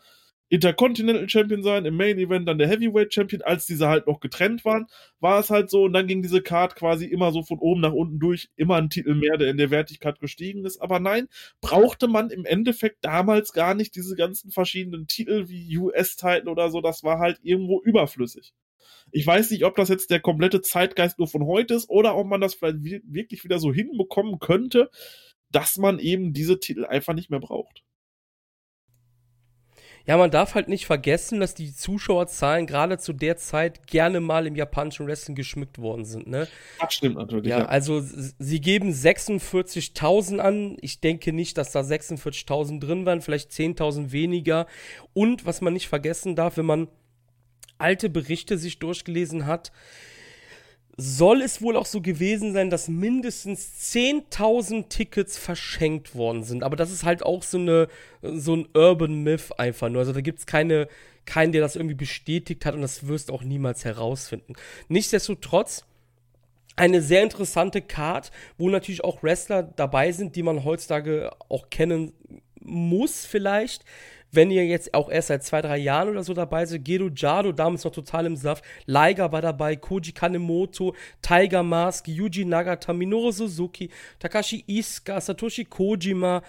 Intercontinental 0.50 1.28
Champion 1.28 1.62
sein, 1.62 1.84
im 1.84 1.96
Main 1.96 2.18
Event 2.18 2.46
dann 2.46 2.58
der 2.58 2.68
Heavyweight 2.68 3.12
Champion, 3.12 3.42
als 3.42 3.66
diese 3.66 3.88
halt 3.88 4.06
noch 4.06 4.20
getrennt 4.20 4.64
waren, 4.64 4.86
war 5.18 5.40
es 5.40 5.50
halt 5.50 5.70
so 5.70 5.84
und 5.84 5.92
dann 5.92 6.06
ging 6.06 6.22
diese 6.22 6.42
Card 6.42 6.76
quasi 6.76 7.06
immer 7.06 7.32
so 7.32 7.42
von 7.42 7.58
oben 7.58 7.80
nach 7.80 7.92
unten 7.92 8.18
durch, 8.18 8.50
immer 8.56 8.76
ein 8.76 8.90
Titel 8.90 9.14
mehr, 9.14 9.38
der 9.38 9.48
in 9.50 9.56
der 9.56 9.70
Wertigkeit 9.70 10.20
gestiegen 10.20 10.64
ist. 10.64 10.80
Aber 10.80 11.00
nein, 11.00 11.28
brauchte 11.60 12.08
man 12.08 12.30
im 12.30 12.44
Endeffekt 12.44 13.04
damals 13.04 13.52
gar 13.52 13.74
nicht 13.74 13.96
diese 13.96 14.16
ganzen 14.16 14.50
verschiedenen 14.50 15.06
Titel 15.06 15.48
wie 15.48 15.78
US-Titel 15.78 16.48
oder 16.48 16.70
so, 16.70 16.80
das 16.80 17.02
war 17.02 17.18
halt 17.18 17.40
irgendwo 17.42 17.80
überflüssig. 17.82 18.52
Ich 19.12 19.26
weiß 19.26 19.50
nicht, 19.50 19.64
ob 19.64 19.76
das 19.76 19.88
jetzt 19.88 20.10
der 20.10 20.20
komplette 20.20 20.60
Zeitgeist 20.60 21.18
nur 21.18 21.28
von 21.28 21.46
heute 21.46 21.74
ist 21.74 21.88
oder 21.88 22.16
ob 22.16 22.26
man 22.26 22.40
das 22.40 22.54
vielleicht 22.54 22.78
wirklich 22.82 23.44
wieder 23.44 23.58
so 23.58 23.72
hinbekommen 23.72 24.38
könnte, 24.38 24.90
dass 25.50 25.78
man 25.78 25.98
eben 25.98 26.32
diese 26.32 26.58
Titel 26.58 26.84
einfach 26.84 27.14
nicht 27.14 27.30
mehr 27.30 27.40
braucht. 27.40 27.82
Ja, 30.06 30.18
man 30.18 30.30
darf 30.30 30.54
halt 30.54 30.68
nicht 30.68 30.84
vergessen, 30.84 31.40
dass 31.40 31.54
die 31.54 31.74
Zuschauerzahlen 31.74 32.66
gerade 32.66 32.98
zu 32.98 33.14
der 33.14 33.38
Zeit 33.38 33.86
gerne 33.86 34.20
mal 34.20 34.46
im 34.46 34.54
japanischen 34.54 35.06
Wrestling 35.06 35.34
geschmückt 35.34 35.78
worden 35.78 36.04
sind. 36.04 36.26
Ne? 36.26 36.46
Das 36.78 36.92
stimmt 36.92 37.16
natürlich. 37.16 37.46
Ja, 37.46 37.60
ja. 37.60 37.64
also 37.66 38.02
sie 38.02 38.60
geben 38.60 38.90
46.000 38.90 40.38
an. 40.38 40.76
Ich 40.82 41.00
denke 41.00 41.32
nicht, 41.32 41.56
dass 41.56 41.72
da 41.72 41.80
46.000 41.80 42.80
drin 42.80 43.06
waren, 43.06 43.22
vielleicht 43.22 43.50
10.000 43.50 44.12
weniger. 44.12 44.66
Und 45.14 45.46
was 45.46 45.62
man 45.62 45.72
nicht 45.72 45.88
vergessen 45.88 46.36
darf, 46.36 46.58
wenn 46.58 46.66
man 46.66 46.88
alte 47.78 48.10
Berichte 48.10 48.58
sich 48.58 48.78
durchgelesen 48.78 49.46
hat, 49.46 49.72
soll 50.96 51.42
es 51.42 51.60
wohl 51.60 51.76
auch 51.76 51.86
so 51.86 52.00
gewesen 52.00 52.52
sein, 52.52 52.70
dass 52.70 52.88
mindestens 52.88 53.94
10.000 53.94 54.88
Tickets 54.88 55.36
verschenkt 55.38 56.14
worden 56.14 56.44
sind. 56.44 56.62
Aber 56.62 56.76
das 56.76 56.92
ist 56.92 57.04
halt 57.04 57.24
auch 57.24 57.42
so, 57.42 57.58
eine, 57.58 57.88
so 58.22 58.54
ein 58.54 58.68
Urban 58.74 59.22
Myth 59.22 59.58
einfach 59.58 59.88
nur. 59.88 60.00
Also 60.00 60.12
da 60.12 60.20
gibt 60.20 60.38
es 60.40 60.46
keine, 60.46 60.88
keinen, 61.24 61.52
der 61.52 61.62
das 61.62 61.76
irgendwie 61.76 61.96
bestätigt 61.96 62.64
hat 62.64 62.74
und 62.74 62.82
das 62.82 63.08
wirst 63.08 63.28
du 63.28 63.34
auch 63.34 63.42
niemals 63.42 63.84
herausfinden. 63.84 64.54
Nichtsdestotrotz 64.88 65.84
eine 66.76 67.02
sehr 67.02 67.22
interessante 67.22 67.82
Card, 67.82 68.30
wo 68.58 68.68
natürlich 68.68 69.04
auch 69.04 69.22
Wrestler 69.22 69.62
dabei 69.62 70.12
sind, 70.12 70.34
die 70.36 70.42
man 70.42 70.64
heutzutage 70.64 71.30
auch 71.48 71.70
kennen 71.70 72.12
muss 72.64 73.24
vielleicht 73.26 73.84
wenn 74.34 74.50
ihr 74.50 74.66
jetzt 74.66 74.94
auch 74.94 75.10
erst 75.10 75.28
seit 75.28 75.44
zwei, 75.44 75.62
drei 75.62 75.78
Jahren 75.78 76.08
oder 76.08 76.24
so 76.24 76.34
dabei 76.34 76.66
seid, 76.66 76.84
Gedo 76.84 77.08
Jado, 77.14 77.52
damals 77.52 77.84
noch 77.84 77.92
total 77.92 78.26
im 78.26 78.36
Saft, 78.36 78.64
Liger 78.86 79.30
war 79.32 79.42
dabei, 79.42 79.76
Koji 79.76 80.12
Kanemoto, 80.12 80.94
Tiger 81.22 81.62
Mask, 81.62 82.08
Yuji 82.08 82.44
Nagata, 82.44 82.92
Minoru 82.92 83.30
Suzuki, 83.30 83.90
Takashi 84.18 84.64
Iska, 84.66 85.20
Satoshi 85.20 85.66
Kojima, 85.66 86.42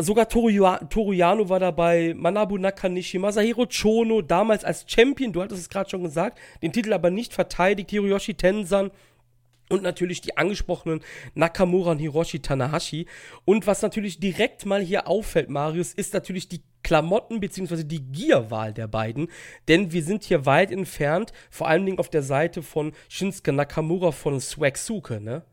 sogar 0.00 0.28
Toru, 0.28 0.50
Toru 0.88 1.12
Yano 1.12 1.48
war 1.48 1.60
dabei, 1.60 2.14
Manabu 2.16 2.58
Nakanishi, 2.58 3.18
Masahiro 3.18 3.66
Chono, 3.66 4.22
damals 4.22 4.64
als 4.64 4.84
Champion, 4.88 5.32
du 5.32 5.42
hattest 5.42 5.62
es 5.62 5.68
gerade 5.68 5.90
schon 5.90 6.02
gesagt, 6.02 6.38
den 6.62 6.72
Titel 6.72 6.92
aber 6.92 7.10
nicht 7.10 7.32
verteidigt, 7.32 7.90
Hiroyoshi 7.90 8.34
Tensan, 8.34 8.90
und 9.68 9.82
natürlich 9.82 10.20
die 10.20 10.36
angesprochenen 10.36 11.00
Nakamura 11.34 11.92
und 11.92 11.98
Hiroshi 11.98 12.40
Tanahashi. 12.40 13.06
Und 13.44 13.66
was 13.66 13.82
natürlich 13.82 14.20
direkt 14.20 14.66
mal 14.66 14.80
hier 14.80 15.08
auffällt, 15.08 15.50
Marius, 15.50 15.92
ist 15.92 16.14
natürlich 16.14 16.48
die 16.48 16.62
Klamotten 16.82 17.40
bzw. 17.40 17.84
die 17.84 18.02
Gierwahl 18.02 18.72
der 18.72 18.86
beiden. 18.86 19.28
Denn 19.68 19.92
wir 19.92 20.02
sind 20.02 20.24
hier 20.24 20.46
weit 20.46 20.70
entfernt, 20.70 21.32
vor 21.50 21.68
allen 21.68 21.84
Dingen 21.84 21.98
auf 21.98 22.08
der 22.08 22.22
Seite 22.22 22.62
von 22.62 22.92
Shinsuke 23.08 23.52
Nakamura 23.52 24.12
von 24.12 24.40
Swagsuke, 24.40 25.20
ne? 25.20 25.44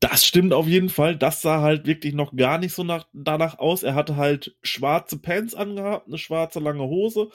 Das 0.00 0.24
stimmt 0.24 0.52
auf 0.52 0.66
jeden 0.66 0.88
Fall. 0.88 1.16
Das 1.16 1.42
sah 1.42 1.60
halt 1.60 1.86
wirklich 1.86 2.12
noch 2.12 2.34
gar 2.34 2.58
nicht 2.58 2.74
so 2.74 2.82
nach, 2.82 3.06
danach 3.12 3.60
aus. 3.60 3.84
Er 3.84 3.94
hatte 3.94 4.16
halt 4.16 4.56
schwarze 4.62 5.18
Pants 5.18 5.54
angehabt, 5.54 6.08
eine 6.08 6.18
schwarze 6.18 6.58
lange 6.58 6.82
Hose 6.82 7.28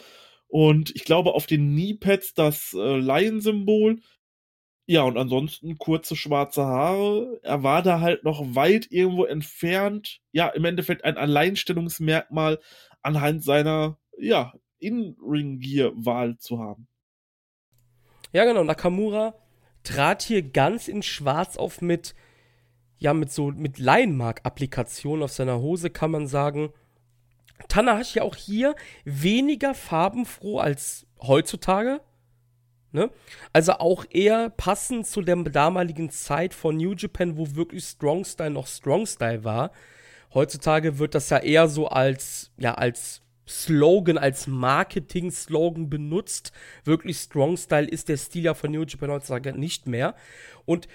und 0.47 0.93
ich 0.95 1.05
glaube 1.05 1.33
auf 1.33 1.45
den 1.45 1.71
Kneepads 1.71 2.33
das 2.33 2.73
äh, 2.73 2.97
Lion-Symbol. 2.97 4.01
Ja, 4.89 5.01
und 5.01 5.17
ansonsten 5.17 5.77
kurze 5.77 6.15
schwarze 6.15 6.63
Haare. 6.65 7.41
Er 7.43 7.61
war 7.61 7.81
da 7.81 7.99
halt 7.99 8.23
noch 8.23 8.55
weit 8.55 8.87
irgendwo 8.89 9.25
entfernt. 9.25 10.21
Ja, 10.31 10.47
im 10.47 10.63
Endeffekt 10.63 11.03
ein 11.03 11.17
Alleinstellungsmerkmal 11.17 12.59
anhand 13.01 13.43
seiner, 13.43 13.97
ja, 14.17 14.53
In-Ring-Gear-Wahl 14.79 16.37
zu 16.37 16.59
haben. 16.59 16.87
Ja, 18.31 18.45
genau. 18.45 18.63
Nakamura 18.63 19.35
trat 19.83 20.21
hier 20.21 20.41
ganz 20.41 20.87
in 20.87 21.03
Schwarz 21.03 21.57
auf 21.57 21.81
mit, 21.81 22.15
ja, 22.97 23.13
mit 23.13 23.29
so, 23.29 23.51
mit 23.51 23.79
Lionmark-Applikationen 23.79 25.23
auf 25.23 25.33
seiner 25.33 25.59
Hose, 25.59 25.89
kann 25.89 26.11
man 26.11 26.27
sagen. 26.27 26.71
Tanahashi 27.67 28.21
auch 28.21 28.37
hier 28.37 28.73
weniger 29.03 29.73
farbenfroh 29.73 30.59
als 30.59 31.07
heutzutage. 31.19 31.99
Ne? 32.97 33.11
Also 33.53 33.73
auch 33.73 34.05
eher 34.09 34.49
passend 34.49 35.05
zu 35.05 35.21
der 35.21 35.35
damaligen 35.35 36.09
Zeit 36.09 36.55
von 36.55 36.77
New 36.77 36.93
Japan, 36.93 37.37
wo 37.37 37.55
wirklich 37.55 37.83
Strong 37.83 38.25
Style 38.25 38.49
noch 38.49 38.65
Strong 38.65 39.05
Style 39.05 39.43
war. 39.43 39.71
Heutzutage 40.33 40.97
wird 40.97 41.13
das 41.13 41.29
ja 41.29 41.37
eher 41.37 41.67
so 41.67 41.87
als, 41.87 42.51
ja, 42.57 42.73
als 42.73 43.21
Slogan, 43.47 44.17
als 44.17 44.47
Marketing-Slogan 44.47 45.91
benutzt. 45.91 46.51
Wirklich 46.85 47.17
Strong 47.17 47.57
Style 47.57 47.87
ist 47.87 48.09
der 48.09 48.17
Stil 48.17 48.45
ja 48.45 48.55
von 48.55 48.71
New 48.71 48.83
Japan 48.83 49.11
heutzutage 49.11 49.53
nicht 49.53 49.85
mehr. 49.85 50.15
Und 50.65 50.87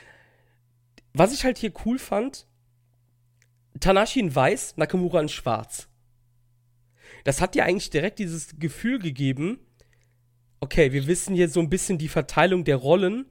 was 1.15 1.33
ich 1.33 1.45
halt 1.45 1.57
hier 1.57 1.73
cool 1.87 2.01
fand, 2.01 2.49
Tanashi 3.79 4.19
in 4.19 4.35
weiß, 4.35 4.77
Nakamura 4.77 5.21
in 5.21 5.29
schwarz. 5.29 5.89
Das 7.23 7.41
hat 7.41 7.55
dir 7.55 7.65
eigentlich 7.65 7.91
direkt 7.91 8.19
dieses 8.19 8.59
Gefühl 8.59 8.99
gegeben, 8.99 9.61
okay, 10.63 10.93
wir 10.93 11.09
wissen 11.09 11.35
hier 11.35 11.49
so 11.49 11.61
ein 11.61 11.69
bisschen 11.69 11.99
die 11.99 12.09
Verteilung 12.09 12.63
der 12.63 12.77
Rollen. 12.77 13.27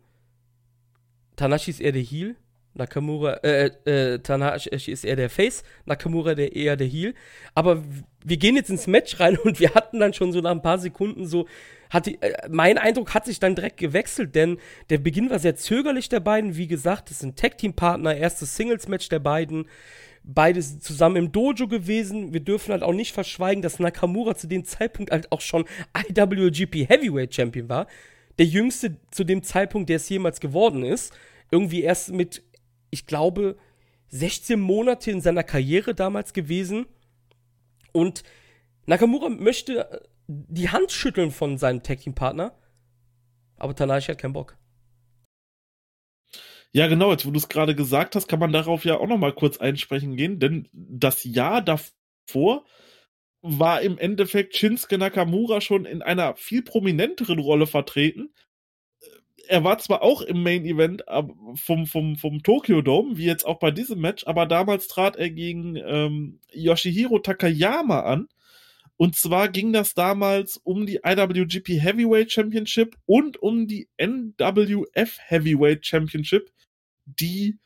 Tanashi 1.38 1.72
ist 1.72 1.80
eher 1.80 1.94
der 1.94 2.02
Heel, 2.02 2.36
Nakamura, 2.74 3.36
äh, 3.44 3.72
äh, 3.86 4.20
Tanahashi 4.20 4.92
ist 4.92 5.06
eher 5.06 5.16
der 5.16 5.30
Face, 5.30 5.64
Nakamura 5.86 6.36
der 6.36 6.54
eher 6.54 6.76
der 6.76 6.88
Heel. 6.88 7.16
Aber 7.56 7.84
wir 8.24 8.36
gehen 8.36 8.58
jetzt 8.58 8.70
ins 8.70 8.86
Match 8.86 9.20
rein 9.22 9.38
und 9.44 9.62
wir 9.62 9.74
hatten 9.74 10.02
dann 10.02 10.14
schon 10.14 10.34
so 10.34 10.42
nach 10.42 10.52
ein 10.52 10.62
paar 10.62 10.78
Sekunden 10.78 11.26
so, 11.26 11.48
hatte, 11.90 12.12
äh, 12.22 12.50
mein 12.50 12.78
Eindruck 12.78 13.14
hat 13.14 13.26
sich 13.26 13.40
dann 13.40 13.56
direkt 13.56 13.78
gewechselt, 13.78 14.36
denn 14.36 14.58
der 14.90 14.98
Beginn 14.98 15.30
war 15.30 15.40
sehr 15.40 15.56
zögerlich 15.56 16.10
der 16.10 16.20
beiden. 16.20 16.58
Wie 16.58 16.68
gesagt, 16.68 17.12
das 17.12 17.20
sind 17.20 17.40
Tag-Team-Partner, 17.40 18.14
erstes 18.14 18.58
Singles-Match 18.58 19.08
der 19.08 19.20
beiden. 19.20 19.68
Beide 20.24 20.62
sind 20.62 20.84
zusammen 20.84 21.16
im 21.16 21.32
Dojo 21.32 21.68
gewesen. 21.68 22.34
Wir 22.34 22.42
dürfen 22.42 22.72
halt 22.72 22.84
auch 22.84 22.94
nicht 22.94 23.14
verschweigen, 23.14 23.62
dass 23.62 23.80
Nakamura 23.80 24.36
zu 24.36 24.48
dem 24.48 24.66
Zeitpunkt 24.66 25.12
halt 25.12 25.32
auch 25.32 25.42
schon 25.42 25.66
IWGP 25.98 26.88
Heavyweight 26.88 27.34
Champion 27.34 27.70
war. 27.70 27.88
Der 28.38 28.46
jüngste 28.46 28.98
zu 29.10 29.24
dem 29.24 29.44
Zeitpunkt, 29.44 29.90
der 29.90 29.98
es 29.98 30.10
jemals 30.10 30.40
geworden 30.40 30.84
ist. 30.84 31.14
Irgendwie 31.50 31.82
erst 31.82 32.12
mit, 32.12 32.44
ich 32.92 33.08
glaube, 33.08 33.58
16 34.10 34.60
Monate 34.60 35.10
in 35.12 35.22
seiner 35.22 35.44
Karriere 35.44 35.96
damals 35.96 36.34
gewesen. 36.34 36.86
Und 37.92 38.24
Nakamura 38.86 39.30
möchte 39.30 40.02
die 40.28 40.70
Hand 40.70 40.92
schütteln 40.92 41.32
von 41.32 41.58
seinem 41.58 41.82
Tag 41.84 42.00
Team 42.02 42.14
Partner. 42.14 42.54
Aber 43.58 43.76
Tanahashi 43.76 44.12
hat 44.12 44.20
keinen 44.20 44.34
Bock. 44.34 44.58
Ja, 46.74 46.88
genau, 46.88 47.12
jetzt 47.12 47.26
wo 47.26 47.32
du 47.32 47.38
es 47.38 47.50
gerade 47.50 47.76
gesagt 47.76 48.16
hast, 48.16 48.28
kann 48.28 48.40
man 48.40 48.54
darauf 48.54 48.86
ja 48.86 48.98
auch 48.98 49.08
noch 49.08 49.18
mal 49.18 49.34
kurz 49.34 49.58
einsprechen 49.58 50.16
gehen, 50.16 50.40
denn 50.40 50.70
das 50.72 51.24
Jahr 51.26 51.62
davor 51.62 52.66
war 53.42 53.82
im 53.82 53.98
Endeffekt 53.98 54.56
Shinsuke 54.56 54.98
Nakamura 54.98 55.60
schon 55.60 55.86
in 55.86 56.02
einer 56.02 56.36
viel 56.36 56.62
prominenteren 56.62 57.40
Rolle 57.40 57.68
vertreten. 57.68 58.30
Er 59.48 59.64
war 59.66 59.80
zwar 59.80 60.02
auch 60.02 60.22
im 60.22 60.44
Main 60.44 60.64
Event 60.64 61.04
vom, 61.56 61.88
vom, 61.88 62.16
vom 62.16 62.44
Tokyo 62.44 62.82
Dome, 62.82 63.18
wie 63.18 63.26
jetzt 63.26 63.46
auch 63.46 63.60
bei 63.60 63.72
diesem 63.72 64.00
Match, 64.00 64.26
aber 64.26 64.46
damals 64.46 64.88
trat 64.88 65.18
er 65.18 65.30
gegen 65.30 65.76
ähm, 65.76 66.40
Yoshihiro 66.54 67.20
Takayama 67.20 68.02
an. 68.02 68.30
Und 68.96 69.16
zwar 69.16 69.50
ging 69.50 69.74
das 69.74 69.96
damals 69.96 70.58
um 70.58 70.86
die 70.86 71.00
IWGP 71.04 71.82
Heavyweight 71.82 72.32
Championship 72.32 72.96
und 73.08 73.42
um 73.42 73.68
die 73.68 73.90
NWF 73.98 75.18
Heavyweight 75.18 75.86
Championship 75.86 76.52
die 77.20 77.60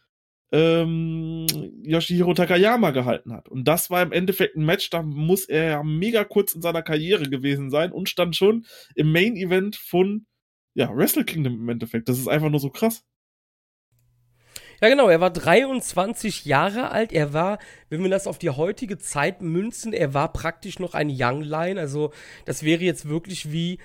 ähm, 0.52 1.46
Yoshihiro 1.84 2.34
Takayama 2.34 2.92
gehalten 2.92 3.34
hat. 3.34 3.50
Und 3.50 3.68
das 3.68 3.90
war 3.90 4.02
im 4.02 4.12
Endeffekt 4.12 4.56
ein 4.56 4.66
Match, 4.66 4.90
da 4.90 5.02
muss 5.02 5.46
er 5.46 5.64
ja 5.66 5.84
mega 5.84 6.24
kurz 6.24 6.54
in 6.54 6.62
seiner 6.62 6.82
Karriere 6.82 7.30
gewesen 7.30 7.70
sein 7.70 7.92
und 7.92 8.10
stand 8.10 8.36
schon 8.36 8.66
im 8.96 9.12
Main 9.12 9.36
Event 9.36 9.76
von 9.76 10.26
ja, 10.74 10.96
Wrestle 10.96 11.26
Kingdom 11.26 11.56
im 11.56 11.70
Endeffekt. 11.70 12.10
Das 12.10 12.20
ist 12.20 12.28
einfach 12.28 12.50
nur 12.50 12.60
so 12.60 12.70
krass. 12.70 13.04
Ja, 14.82 14.90
genau, 14.90 15.08
er 15.08 15.22
war 15.22 15.32
23 15.32 16.46
Jahre 16.46 16.92
alt. 16.92 17.14
Er 17.14 17.34
war, 17.34 17.60
wenn 17.90 18.04
wir 18.04 18.10
das 18.10 18.28
auf 18.28 18.38
die 18.38 18.50
heutige 18.50 18.98
Zeit 18.98 19.42
münzen, 19.42 19.94
er 19.94 20.14
war 20.14 20.34
praktisch 20.34 20.80
noch 20.80 20.94
ein 20.94 21.10
Young 21.10 21.42
Lion. 21.42 21.78
Also, 21.78 22.12
das 22.44 22.64
wäre 22.64 22.84
jetzt 22.84 23.08
wirklich 23.08 23.52
wie, 23.52 23.80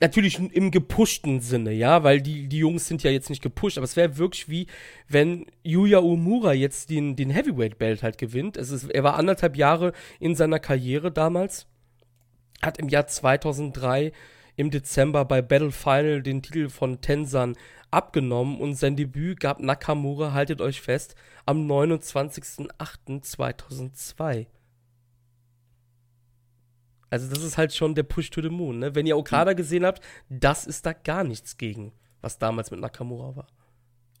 natürlich 0.00 0.38
im 0.38 0.70
gepushten 0.70 1.40
Sinne, 1.40 1.72
ja, 1.72 2.02
weil 2.02 2.22
die, 2.22 2.48
die 2.48 2.58
Jungs 2.58 2.86
sind 2.86 3.02
ja 3.02 3.10
jetzt 3.10 3.30
nicht 3.30 3.42
gepusht, 3.42 3.76
aber 3.76 3.84
es 3.84 3.96
wäre 3.96 4.16
wirklich 4.16 4.48
wie, 4.48 4.66
wenn 5.08 5.44
Yuya 5.62 5.98
Umura 5.98 6.54
jetzt 6.54 6.88
den, 6.90 7.16
den 7.16 7.30
Heavyweight-Belt 7.30 8.02
halt 8.02 8.18
gewinnt. 8.18 8.56
Es 8.56 8.70
ist, 8.70 8.90
er 8.90 9.04
war 9.04 9.16
anderthalb 9.16 9.56
Jahre 9.56 9.92
in 10.18 10.34
seiner 10.34 10.58
Karriere 10.58 11.12
damals, 11.12 11.66
hat 12.62 12.78
im 12.78 12.88
Jahr 12.88 13.06
2003 13.06 14.12
im 14.56 14.70
Dezember 14.70 15.24
bei 15.24 15.42
Battle 15.42 15.72
Final 15.72 16.22
den 16.22 16.42
Titel 16.42 16.68
von 16.68 17.00
Tensan 17.00 17.56
abgenommen 17.90 18.60
und 18.60 18.74
sein 18.74 18.96
Debüt 18.96 19.40
gab 19.40 19.60
Nakamura, 19.60 20.32
haltet 20.32 20.60
euch 20.60 20.80
fest, 20.80 21.14
am 21.46 21.70
29.08.2002. 21.70 24.46
Also 27.10 27.28
das 27.28 27.42
ist 27.42 27.58
halt 27.58 27.74
schon 27.74 27.94
der 27.94 28.04
Push 28.04 28.30
to 28.30 28.40
the 28.40 28.48
Moon. 28.48 28.78
Ne? 28.78 28.94
Wenn 28.94 29.06
ihr 29.06 29.18
Okada 29.18 29.52
gesehen 29.52 29.84
habt, 29.84 30.02
das 30.28 30.66
ist 30.66 30.86
da 30.86 30.92
gar 30.92 31.24
nichts 31.24 31.58
gegen, 31.58 31.92
was 32.20 32.38
damals 32.38 32.70
mit 32.70 32.80
Nakamura 32.80 33.36
war. 33.36 33.48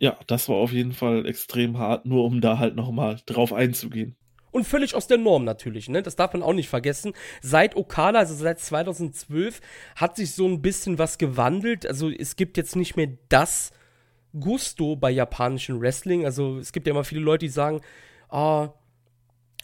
Ja, 0.00 0.16
das 0.26 0.48
war 0.48 0.56
auf 0.56 0.72
jeden 0.72 0.92
Fall 0.92 1.26
extrem 1.26 1.78
hart, 1.78 2.06
nur 2.06 2.24
um 2.24 2.40
da 2.40 2.58
halt 2.58 2.74
nochmal 2.74 3.20
drauf 3.26 3.52
einzugehen. 3.52 4.16
Und 4.50 4.64
völlig 4.66 4.94
aus 4.94 5.06
der 5.06 5.18
Norm 5.18 5.44
natürlich, 5.44 5.88
ne? 5.88 6.02
Das 6.02 6.16
darf 6.16 6.32
man 6.32 6.42
auch 6.42 6.54
nicht 6.54 6.68
vergessen. 6.68 7.12
Seit 7.40 7.76
Okada, 7.76 8.18
also 8.18 8.34
seit 8.34 8.58
2012, 8.58 9.60
hat 9.94 10.16
sich 10.16 10.32
so 10.34 10.46
ein 10.46 10.60
bisschen 10.60 10.98
was 10.98 11.18
gewandelt. 11.18 11.86
Also 11.86 12.10
es 12.10 12.34
gibt 12.34 12.56
jetzt 12.56 12.74
nicht 12.74 12.96
mehr 12.96 13.08
das 13.28 13.70
Gusto 14.38 14.96
bei 14.96 15.10
japanischen 15.10 15.80
Wrestling. 15.80 16.24
Also 16.24 16.58
es 16.58 16.72
gibt 16.72 16.86
ja 16.86 16.92
immer 16.92 17.04
viele 17.04 17.20
Leute, 17.20 17.46
die 17.46 17.52
sagen, 17.52 17.80
ah, 18.28 18.70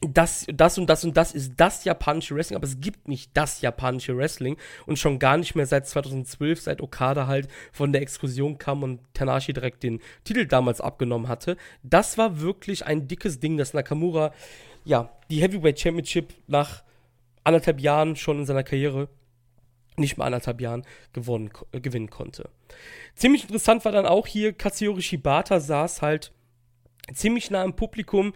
das, 0.03 0.47
das 0.53 0.79
und 0.79 0.89
das 0.89 1.05
und 1.05 1.17
das 1.17 1.33
ist 1.33 1.55
das 1.57 1.85
japanische 1.85 2.35
Wrestling, 2.35 2.57
aber 2.57 2.67
es 2.67 2.81
gibt 2.81 3.09
nicht 3.09 3.31
das 3.35 3.63
japanische 3.63 4.17
Wrestling 4.17 4.57
und 4.85 4.99
schon 4.99 5.19
gar 5.19 5.39
nicht 5.39 5.55
mehr 5.55 5.67
seit 5.67 5.87
2012, 5.87 6.61
seit 6.61 6.81
Okada 6.83 7.27
halt 7.27 7.49
von 7.73 7.93
der 7.93 8.03
Exkursion 8.03 8.59
kam 8.59 8.83
und 8.83 9.01
Tanashi 9.15 9.53
direkt 9.53 9.83
den 9.83 10.01
Titel 10.25 10.47
damals 10.47 10.81
abgenommen 10.81 11.29
hatte. 11.29 11.57
Das 11.83 12.19
war 12.19 12.41
wirklich 12.41 12.85
ein 12.85 13.09
dickes 13.09 13.41
Ding, 13.41 13.57
dass 13.57 13.73
Nakamura, 13.73 14.33
ja, 14.85 15.11
die 15.31 15.41
Heavyweight 15.41 15.81
Championship 15.81 16.35
nach 16.47 16.83
anderthalb 17.43 17.81
Jahren 17.81 18.17
schon 18.17 18.41
in 18.41 18.47
seiner 18.47 18.65
Karriere, 18.65 19.09
nicht 19.97 20.19
mal 20.19 20.27
anderthalb 20.27 20.61
Jahren, 20.61 20.85
gewonnen, 21.15 21.51
äh, 21.73 21.81
gewinnen 21.81 22.11
konnte. 22.11 22.51
Ziemlich 23.15 23.45
interessant 23.45 23.85
war 23.87 23.93
dann 23.93 24.05
auch 24.05 24.27
hier, 24.27 24.53
Katsuyori 24.53 25.01
Shibata 25.01 25.59
saß 25.59 26.03
halt 26.03 26.33
ziemlich 27.15 27.51
nah 27.51 27.65
im 27.65 27.75
Publikum, 27.75 28.35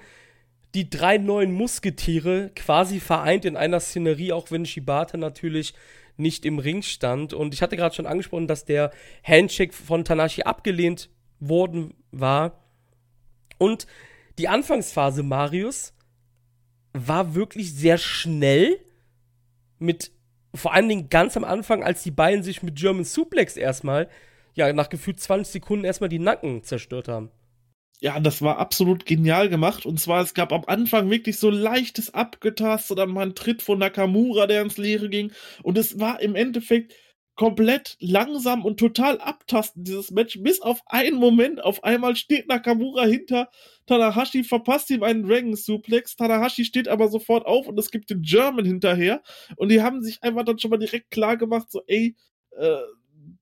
die 0.75 0.89
drei 0.89 1.19
neuen 1.19 1.53
Musketiere 1.53 2.51
quasi 2.55 3.01
vereint 3.01 3.45
in 3.45 3.57
einer 3.57 3.81
Szenerie, 3.81 4.33
auch 4.33 4.51
wenn 4.51 4.67
Shibata 4.67 5.17
natürlich 5.17 5.75
nicht 6.17 6.45
im 6.45 6.59
Ring 6.59 6.83
stand. 6.83 7.33
Und 7.33 7.55
ich 7.55 7.63
hatte 7.63 7.77
gerade 7.77 7.95
schon 7.95 8.07
angesprochen, 8.07 8.47
dass 8.47 8.65
der 8.65 8.93
Handshake 9.25 9.73
von 9.73 10.05
Tanashi 10.05 10.43
abgelehnt 10.43 11.11
worden 11.41 11.95
war. 12.13 12.63
Und 13.59 13.87
die 14.39 14.49
Anfangsphase 14.49 15.23
Marius 15.23 15.93
war 16.93 17.35
wirklich 17.35 17.75
sehr 17.75 17.99
schnell 17.99 18.79
mit 19.79 20.13
vor 20.55 20.75
allen 20.75 20.89
Dingen 20.89 21.09
ganz 21.09 21.37
am 21.37 21.45
Anfang, 21.45 21.85
als 21.85 22.03
die 22.03 22.11
beiden 22.11 22.43
sich 22.43 22.63
mit 22.63 22.75
German 22.75 23.05
Suplex 23.05 23.57
erstmal, 23.57 24.09
ja, 24.55 24.73
nach 24.73 24.89
gefühlt 24.89 25.21
20 25.21 25.53
Sekunden 25.53 25.85
erstmal 25.85 26.09
die 26.09 26.19
Nacken 26.19 26.65
zerstört 26.65 27.07
haben 27.07 27.31
ja, 28.01 28.19
das 28.19 28.41
war 28.41 28.59
absolut 28.59 29.05
genial 29.05 29.49
gemacht. 29.49 29.85
Und 29.85 30.01
zwar, 30.01 30.23
es 30.23 30.35
gab 30.35 30.53
am 30.53 30.65
Anfang 30.67 31.11
wirklich 31.11 31.39
so 31.39 31.51
leichtes 31.51 32.15
Abgetastet, 32.15 32.99
dann 32.99 33.11
mal 33.11 33.27
ein 33.27 33.35
Tritt 33.35 33.63
von 33.63 33.79
Nakamura, 33.79 34.47
der 34.47 34.63
ins 34.63 34.79
Leere 34.79 35.09
ging. 35.11 35.33
Und 35.63 35.77
es 35.77 36.01
war 36.01 36.21
im 36.21 36.35
Endeffekt 36.35 36.95
komplett 37.37 37.97
langsam 38.01 38.65
und 38.65 38.79
total 38.79 39.19
abtasten, 39.19 39.85
dieses 39.85 40.11
Match, 40.11 40.43
bis 40.43 40.61
auf 40.61 40.81
einen 40.87 41.17
Moment. 41.17 41.63
Auf 41.63 41.85
einmal 41.85 42.17
steht 42.17 42.49
Nakamura 42.49 43.05
hinter 43.05 43.49
Tanahashi, 43.87 44.45
verpasst 44.45 44.91
ihm 44.91 45.03
einen 45.03 45.27
Dragon 45.27 45.55
Suplex. 45.55 46.17
Tanahashi 46.17 46.65
steht 46.65 46.89
aber 46.89 47.09
sofort 47.09 47.47
auf 47.47 47.67
und 47.67 47.79
es 47.79 47.91
gibt 47.91 48.11
den 48.11 48.23
German 48.23 48.65
hinterher. 48.65 49.23
Und 49.57 49.71
die 49.71 49.83
haben 49.83 50.03
sich 50.03 50.23
einfach 50.23 50.45
dann 50.45 50.59
schon 50.59 50.71
mal 50.71 50.79
direkt 50.79 51.11
klar 51.11 51.37
gemacht, 51.37 51.71
so, 51.71 51.83
ey, 51.87 52.15
äh, 52.59 52.77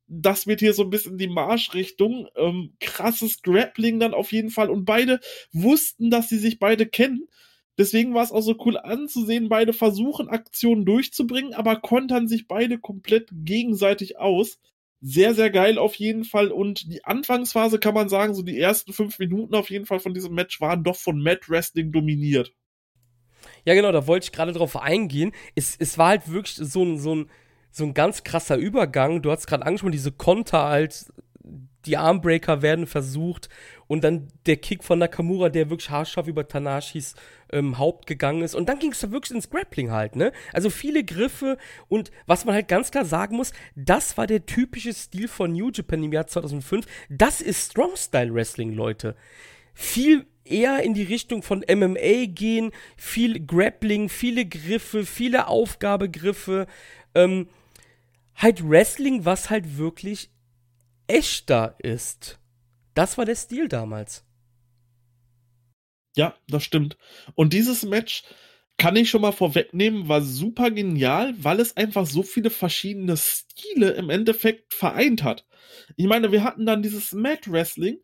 das 0.08 0.46
wird 0.46 0.60
hier 0.60 0.72
so 0.72 0.82
ein 0.82 0.90
bisschen 0.90 1.18
die 1.18 1.28
Marschrichtung. 1.28 2.28
Ähm, 2.36 2.74
krasses 2.80 3.42
Grappling 3.42 4.00
dann 4.00 4.14
auf 4.14 4.32
jeden 4.32 4.50
Fall. 4.50 4.70
Und 4.70 4.84
beide 4.84 5.20
wussten, 5.52 6.10
dass 6.10 6.28
sie 6.28 6.38
sich 6.38 6.58
beide 6.58 6.86
kennen. 6.86 7.28
Deswegen 7.78 8.12
war 8.12 8.24
es 8.24 8.32
auch 8.32 8.40
so 8.40 8.56
cool 8.64 8.76
anzusehen, 8.76 9.48
beide 9.48 9.72
versuchen 9.72 10.28
Aktionen 10.28 10.84
durchzubringen, 10.84 11.54
aber 11.54 11.76
kontern 11.76 12.26
sich 12.26 12.48
beide 12.48 12.78
komplett 12.78 13.28
gegenseitig 13.32 14.18
aus. 14.18 14.58
Sehr, 15.00 15.32
sehr 15.32 15.50
geil 15.50 15.78
auf 15.78 15.94
jeden 15.94 16.24
Fall. 16.24 16.50
Und 16.50 16.92
die 16.92 17.04
Anfangsphase 17.04 17.78
kann 17.78 17.94
man 17.94 18.08
sagen, 18.08 18.34
so 18.34 18.42
die 18.42 18.58
ersten 18.58 18.92
fünf 18.92 19.20
Minuten 19.20 19.54
auf 19.54 19.70
jeden 19.70 19.86
Fall 19.86 20.00
von 20.00 20.12
diesem 20.12 20.34
Match 20.34 20.60
waren 20.60 20.82
doch 20.82 20.96
von 20.96 21.22
Matt 21.22 21.48
Wrestling 21.48 21.92
dominiert. 21.92 22.52
Ja, 23.64 23.74
genau, 23.74 23.92
da 23.92 24.08
wollte 24.08 24.24
ich 24.24 24.32
gerade 24.32 24.52
drauf 24.52 24.76
eingehen. 24.76 25.32
Es, 25.54 25.76
es 25.78 25.98
war 25.98 26.08
halt 26.08 26.28
wirklich 26.28 26.56
so 26.56 26.82
ein, 26.82 26.98
so 26.98 27.14
ein, 27.14 27.30
so 27.70 27.84
ein 27.84 27.94
ganz 27.94 28.24
krasser 28.24 28.56
Übergang. 28.56 29.22
Du 29.22 29.30
hast 29.30 29.46
gerade 29.46 29.64
angesprochen, 29.64 29.92
diese 29.92 30.12
Konter 30.12 30.64
halt, 30.64 31.06
die 31.86 31.96
Armbreaker 31.96 32.62
werden 32.62 32.86
versucht 32.86 33.48
und 33.86 34.04
dann 34.04 34.28
der 34.46 34.56
Kick 34.56 34.84
von 34.84 34.98
Nakamura, 34.98 35.48
der 35.48 35.70
wirklich 35.70 35.90
haarscharf 35.90 36.26
über 36.26 36.46
Tanashis 36.46 37.14
ähm, 37.50 37.78
Haupt 37.78 38.06
gegangen 38.06 38.42
ist. 38.42 38.54
Und 38.54 38.68
dann 38.68 38.78
ging 38.78 38.92
es 38.92 39.00
da 39.00 39.10
wirklich 39.10 39.34
ins 39.34 39.50
Grappling 39.50 39.90
halt, 39.90 40.14
ne? 40.14 40.32
Also 40.52 40.70
viele 40.70 41.02
Griffe 41.04 41.56
und 41.88 42.10
was 42.26 42.44
man 42.44 42.54
halt 42.54 42.68
ganz 42.68 42.90
klar 42.90 43.04
sagen 43.04 43.36
muss, 43.36 43.52
das 43.74 44.16
war 44.18 44.26
der 44.26 44.44
typische 44.44 44.92
Stil 44.92 45.28
von 45.28 45.52
New 45.52 45.70
Japan 45.70 46.04
im 46.04 46.12
Jahr 46.12 46.26
2005. 46.26 46.86
Das 47.08 47.40
ist 47.40 47.70
Strong 47.70 47.96
Style 47.96 48.34
Wrestling, 48.34 48.72
Leute. 48.72 49.16
Viel 49.72 50.26
eher 50.44 50.82
in 50.82 50.94
die 50.94 51.02
Richtung 51.02 51.42
von 51.42 51.64
MMA 51.68 52.26
gehen, 52.26 52.72
viel 52.96 53.44
Grappling, 53.44 54.08
viele 54.08 54.46
Griffe, 54.46 55.04
viele 55.04 55.46
Aufgabegriffe. 55.46 56.66
Ähm, 57.14 57.48
halt 58.34 58.68
Wrestling, 58.68 59.24
was 59.24 59.50
halt 59.50 59.78
wirklich 59.78 60.30
echter 61.06 61.76
ist. 61.78 62.38
Das 62.94 63.18
war 63.18 63.24
der 63.24 63.36
Stil 63.36 63.68
damals. 63.68 64.24
Ja, 66.16 66.34
das 66.48 66.64
stimmt. 66.64 66.96
Und 67.34 67.52
dieses 67.52 67.84
Match 67.84 68.24
kann 68.76 68.96
ich 68.96 69.10
schon 69.10 69.22
mal 69.22 69.32
vorwegnehmen, 69.32 70.08
war 70.08 70.22
super 70.22 70.70
genial, 70.70 71.34
weil 71.42 71.60
es 71.60 71.76
einfach 71.76 72.06
so 72.06 72.22
viele 72.22 72.50
verschiedene 72.50 73.16
Stile 73.16 73.90
im 73.92 74.08
Endeffekt 74.08 74.72
vereint 74.72 75.24
hat. 75.24 75.44
Ich 75.96 76.06
meine, 76.06 76.32
wir 76.32 76.44
hatten 76.44 76.64
dann 76.64 76.82
dieses 76.82 77.12
Mad 77.12 77.50
Wrestling 77.50 78.00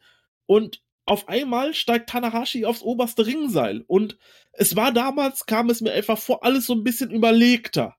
und 0.47 0.83
auf 1.07 1.29
einmal 1.29 1.75
steigt 1.75 2.09
Tanahashi 2.11 2.65
aufs 2.65 2.83
oberste 2.83 3.27
Ringseil 3.27 3.85
und 3.87 4.19
es 4.53 4.75
war 4.75 4.93
damals, 4.93 5.47
kam 5.47 5.71
es 5.71 5.81
mir 5.81 5.93
einfach 5.93 6.19
vor, 6.19 6.45
alles 6.45 6.67
so 6.67 6.75
ein 6.75 6.85
bisschen 6.85 7.11
überlegter. 7.11 7.97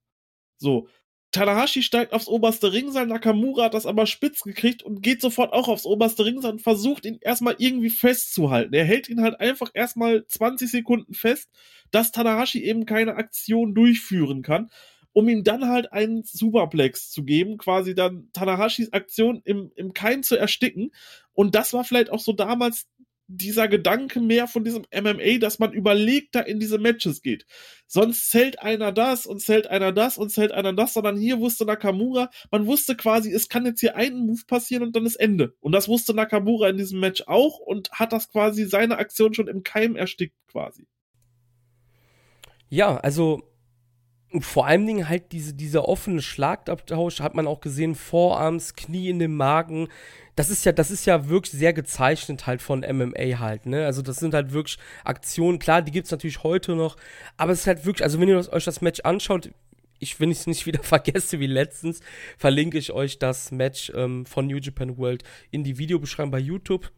So, 0.58 0.88
Tanahashi 1.32 1.84
steigt 1.84 2.14
aufs 2.14 2.30
oberste 2.30 2.72
Ringseil, 2.72 3.08
Nakamura 3.08 3.66
hat 3.66 3.74
das 3.74 3.86
aber 3.86 4.08
spitz 4.08 4.42
gekriegt 4.44 4.84
und 4.84 5.02
geht 5.02 5.20
sofort 5.20 5.52
auch 5.52 5.68
aufs 5.68 5.86
oberste 5.86 6.24
Ringseil 6.24 6.54
und 6.54 6.62
versucht 6.62 7.06
ihn 7.06 7.18
erstmal 7.20 7.56
irgendwie 7.58 7.90
festzuhalten. 7.90 8.74
Er 8.74 8.86
hält 8.86 9.10
ihn 9.10 9.22
halt 9.22 9.40
einfach 9.42 9.70
erstmal 9.74 10.26
20 10.26 10.72
Sekunden 10.72 11.14
fest, 11.14 11.50
dass 11.92 12.14
Tanahashi 12.14 12.64
eben 12.64 12.86
keine 12.86 13.16
Aktion 13.16 13.74
durchführen 13.74 14.44
kann, 14.44 14.70
um 15.12 15.28
ihm 15.30 15.44
dann 15.44 15.68
halt 15.68 15.92
einen 15.94 16.24
Superplex 16.24 17.10
zu 17.10 17.24
geben, 17.24 17.58
quasi 17.58 17.96
dann 17.96 18.30
Tanahashis 18.34 18.94
Aktion 18.94 19.42
im, 19.46 19.72
im 19.76 19.94
Keim 19.94 20.24
zu 20.24 20.38
ersticken. 20.38 20.92
Und 21.34 21.56
das 21.56 21.74
war 21.74 21.84
vielleicht 21.84 22.12
auch 22.12 22.20
so 22.20 22.34
damals 22.34 22.88
dieser 23.28 23.68
Gedanke 23.68 24.20
mehr 24.20 24.48
von 24.48 24.64
diesem 24.64 24.86
MMA, 24.94 25.40
dass 25.40 25.60
man 25.60 25.74
überlegt 25.74 26.36
da 26.36 26.42
in 26.42 26.60
diese 26.60 26.78
Matches 26.78 27.22
geht. 27.22 27.46
Sonst 27.88 28.30
zählt 28.30 28.62
einer 28.62 28.92
das 28.92 29.26
und 29.26 29.42
zählt 29.42 29.68
einer 29.68 29.92
das 29.92 30.18
und 30.18 30.30
zählt 30.30 30.52
einer 30.52 30.74
das, 30.74 30.94
sondern 30.94 31.18
hier 31.18 31.40
wusste 31.40 31.66
Nakamura, 31.66 32.30
man 32.52 32.66
wusste 32.68 32.96
quasi, 32.96 33.32
es 33.32 33.50
kann 33.50 33.66
jetzt 33.66 33.80
hier 33.80 33.96
einen 33.96 34.26
Move 34.26 34.42
passieren 34.48 34.84
und 34.84 34.96
dann 34.96 35.06
ist 35.06 35.16
Ende. 35.16 35.56
Und 35.60 35.72
das 35.72 35.88
wusste 35.88 36.14
Nakamura 36.14 36.70
in 36.70 36.78
diesem 36.78 37.00
Match 37.00 37.24
auch 37.26 37.60
und 37.60 37.92
hat 37.92 38.14
das 38.14 38.30
quasi 38.30 38.66
seine 38.66 38.98
Aktion 38.98 39.34
schon 39.34 39.48
im 39.48 39.64
Keim 39.64 39.96
erstickt 39.96 40.36
quasi. 40.48 40.88
Ja, 42.70 42.98
also 42.98 43.42
vor 44.40 44.66
allen 44.66 44.86
Dingen 44.86 45.08
halt 45.08 45.32
diese, 45.32 45.54
dieser 45.54 45.88
offene 45.88 46.22
Schlagabtausch 46.22 47.22
hat 47.22 47.36
man 47.36 47.48
auch 47.48 47.62
gesehen, 47.62 47.96
Vorarms, 47.96 48.76
Knie 48.76 49.10
in 49.10 49.20
den 49.20 49.36
Magen, 49.36 49.88
das 50.36 50.50
ist 50.50 50.66
ja, 50.66 50.72
das 50.72 50.92
ist 50.92 51.06
ja 51.06 51.30
wirklich 51.30 51.54
sehr 51.54 51.74
gezeichnet 51.74 52.46
halt 52.46 52.62
von 52.62 52.82
MMA 52.82 53.40
halt, 53.40 53.66
ne? 53.66 53.86
Also 53.86 54.02
das 54.02 54.18
sind 54.18 54.34
halt 54.34 54.52
wirklich 54.52 54.78
Aktionen, 55.04 55.60
klar, 55.60 55.82
die 55.82 55.92
gibt's 55.92 56.12
natürlich 56.12 56.44
heute 56.44 56.76
noch, 56.76 56.98
aber 57.38 57.52
es 57.54 57.62
ist 57.62 57.68
halt 57.68 57.86
wirklich, 57.86 58.04
also 58.04 58.20
wenn 58.20 58.28
ihr 58.28 58.52
euch 58.52 58.66
das 58.66 58.82
Match 58.82 59.02
anschaut, 59.02 59.50
ich, 60.00 60.20
wenn 60.20 60.32
ich 60.32 60.40
es 60.40 60.48
nicht 60.48 60.66
wieder 60.66 60.84
vergesse 60.84 61.40
wie 61.40 61.48
letztens, 61.48 62.02
verlinke 62.38 62.78
ich 62.78 62.92
euch 62.92 63.20
das 63.20 63.52
Match 63.52 63.92
ähm, 63.96 64.26
von 64.26 64.48
New 64.48 64.58
Japan 64.58 64.98
World 64.98 65.24
in 65.52 65.64
die 65.64 65.78
Videobeschreibung 65.78 66.32
bei 66.32 66.40
YouTube. 66.40 66.92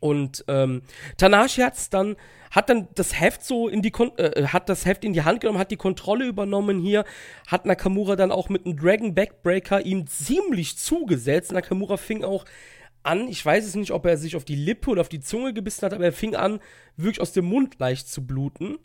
Und 0.00 0.44
ähm, 0.48 0.82
Tanahashi 1.16 1.62
hat's 1.62 1.90
dann, 1.90 2.16
hat 2.50 2.68
dann 2.68 2.88
das 2.94 3.18
Heft 3.18 3.44
so 3.44 3.68
in 3.68 3.82
die 3.82 3.90
Kon 3.90 4.16
äh, 4.18 4.46
hat 4.46 4.68
das 4.68 4.84
Heft 4.84 5.04
in 5.04 5.12
die 5.12 5.22
Hand 5.22 5.40
genommen, 5.40 5.58
hat 5.58 5.70
die 5.70 5.76
Kontrolle 5.76 6.26
übernommen 6.26 6.78
hier, 6.78 7.04
hat 7.46 7.66
Nakamura 7.66 8.16
dann 8.16 8.30
auch 8.30 8.48
mit 8.48 8.66
einem 8.66 8.76
Dragon 8.76 9.14
Backbreaker 9.14 9.84
ihm 9.84 10.06
ziemlich 10.06 10.78
zugesetzt. 10.78 11.52
Nakamura 11.52 11.96
fing 11.96 12.24
auch 12.24 12.44
an, 13.02 13.28
ich 13.28 13.44
weiß 13.44 13.64
es 13.64 13.74
nicht, 13.76 13.92
ob 13.92 14.04
er 14.04 14.16
sich 14.16 14.36
auf 14.36 14.44
die 14.44 14.56
Lippe 14.56 14.90
oder 14.90 15.00
auf 15.00 15.08
die 15.08 15.20
Zunge 15.20 15.54
gebissen 15.54 15.82
hat, 15.86 15.94
aber 15.94 16.04
er 16.04 16.12
fing 16.12 16.34
an, 16.34 16.60
wirklich 16.96 17.20
aus 17.20 17.32
dem 17.32 17.46
Mund 17.46 17.78
leicht 17.78 18.08
zu 18.08 18.26
bluten. 18.26 18.78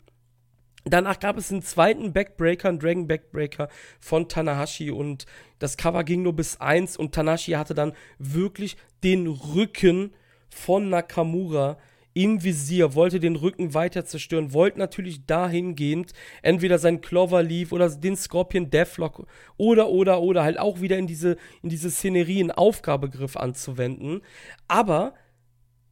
Danach 0.84 1.20
gab 1.20 1.36
es 1.38 1.52
einen 1.52 1.62
zweiten 1.62 2.12
Backbreaker, 2.12 2.68
einen 2.68 2.80
Dragon 2.80 3.06
Backbreaker 3.06 3.68
von 4.00 4.28
Tanahashi 4.28 4.90
und 4.90 5.26
das 5.58 5.76
Cover 5.76 6.02
ging 6.02 6.22
nur 6.22 6.34
bis 6.34 6.60
eins 6.60 6.96
und 6.96 7.14
Tanahashi 7.14 7.52
hatte 7.52 7.74
dann 7.74 7.92
wirklich 8.18 8.76
den 9.04 9.26
Rücken 9.28 10.12
von 10.54 10.88
Nakamura 10.88 11.78
im 12.14 12.42
Visier, 12.42 12.94
wollte 12.94 13.20
den 13.20 13.36
Rücken 13.36 13.74
weiter 13.74 14.04
zerstören, 14.04 14.52
wollte 14.52 14.78
natürlich 14.78 15.24
dahingehend 15.24 16.12
entweder 16.42 16.78
sein 16.78 17.00
Clover 17.00 17.42
Leaf 17.42 17.72
oder 17.72 17.88
den 17.88 18.16
Scorpion 18.16 18.70
Deathlock 18.70 19.26
oder, 19.56 19.88
oder, 19.88 20.20
oder 20.20 20.42
halt 20.42 20.58
auch 20.58 20.80
wieder 20.80 20.98
in 20.98 21.06
diese, 21.06 21.36
in 21.62 21.70
diese 21.70 21.90
Szenerie 21.90 22.40
einen 22.40 22.50
Aufgabegriff 22.50 23.36
anzuwenden. 23.36 24.20
Aber 24.68 25.14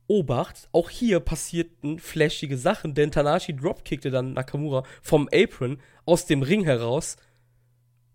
Obacht, 0.08 0.68
auch 0.72 0.90
hier 0.90 1.20
passierten 1.20 2.00
flashige 2.00 2.58
Sachen, 2.58 2.94
denn 2.94 3.12
Tanashi 3.12 3.54
dropkickte 3.54 4.10
dann 4.10 4.32
Nakamura 4.32 4.82
vom 5.02 5.28
Apron 5.32 5.80
aus 6.04 6.26
dem 6.26 6.42
Ring 6.42 6.64
heraus 6.64 7.16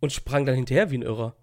und 0.01 0.12
sprang 0.12 0.45
dann 0.45 0.55
hinterher 0.55 0.91
wie 0.91 0.97
ein 0.97 1.03
Irrer. 1.03 1.36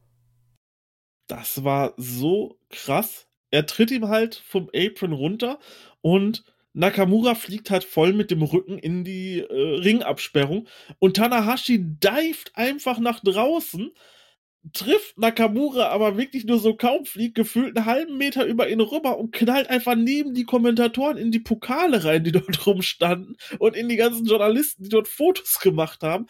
Das 1.26 1.64
war 1.64 1.94
so 1.96 2.58
krass 2.68 3.31
er 3.52 3.66
tritt 3.66 3.92
ihm 3.92 4.08
halt 4.08 4.34
vom 4.34 4.68
Apron 4.74 5.12
runter 5.12 5.60
und 6.00 6.42
Nakamura 6.74 7.34
fliegt 7.34 7.70
halt 7.70 7.84
voll 7.84 8.14
mit 8.14 8.30
dem 8.30 8.42
Rücken 8.42 8.78
in 8.78 9.04
die 9.04 9.40
äh, 9.40 9.80
Ringabsperrung 9.80 10.66
und 10.98 11.16
Tanahashi 11.16 11.78
dived 11.78 12.52
einfach 12.54 12.98
nach 12.98 13.20
draußen, 13.20 13.92
trifft 14.72 15.18
Nakamura 15.18 15.88
aber 15.88 16.16
wirklich 16.16 16.44
nur 16.44 16.58
so 16.58 16.74
kaum, 16.74 17.04
fliegt 17.04 17.34
gefühlt 17.34 17.76
einen 17.76 17.86
halben 17.86 18.16
Meter 18.16 18.46
über 18.46 18.70
ihn 18.70 18.80
rüber 18.80 19.18
und 19.18 19.32
knallt 19.32 19.68
einfach 19.68 19.96
neben 19.96 20.32
die 20.32 20.44
Kommentatoren 20.44 21.18
in 21.18 21.30
die 21.30 21.40
Pokale 21.40 22.04
rein, 22.04 22.24
die 22.24 22.32
dort 22.32 22.66
rumstanden 22.66 23.36
und 23.58 23.76
in 23.76 23.90
die 23.90 23.96
ganzen 23.96 24.24
Journalisten, 24.24 24.84
die 24.84 24.88
dort 24.88 25.08
Fotos 25.08 25.60
gemacht 25.60 26.02
haben 26.02 26.26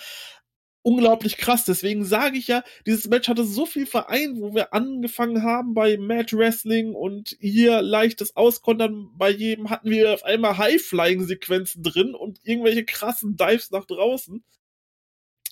unglaublich 0.83 1.37
krass. 1.37 1.65
Deswegen 1.65 2.05
sage 2.05 2.39
ich 2.39 2.49
ja, 2.49 2.63
dieses 2.87 3.09
Match 3.09 3.29
hatte 3.29 3.45
so 3.45 3.67
viel 3.67 3.87
vereint, 3.87 4.41
wo 4.41 4.55
wir 4.55 4.75
angefangen 4.75 5.43
haben 5.43 5.75
bei 5.75 5.97
Match 5.97 6.35
Wrestling 6.35 6.95
und 6.95 7.37
hier 7.41 7.83
leichtes 7.83 8.37
Auskontern 8.37 9.11
bei 9.17 9.31
jedem 9.31 9.71
hatten 9.71 9.91
wir 9.91 10.13
auf 10.13 10.25
einmal 10.25 10.59
High-Flying-Sequenzen 10.59 11.83
drin 11.83 12.15
und 12.15 12.41
irgendwelche 12.45 12.85
krassen 12.85 13.37
Dives 13.37 13.71
nach 13.71 13.87
draußen. 13.87 14.45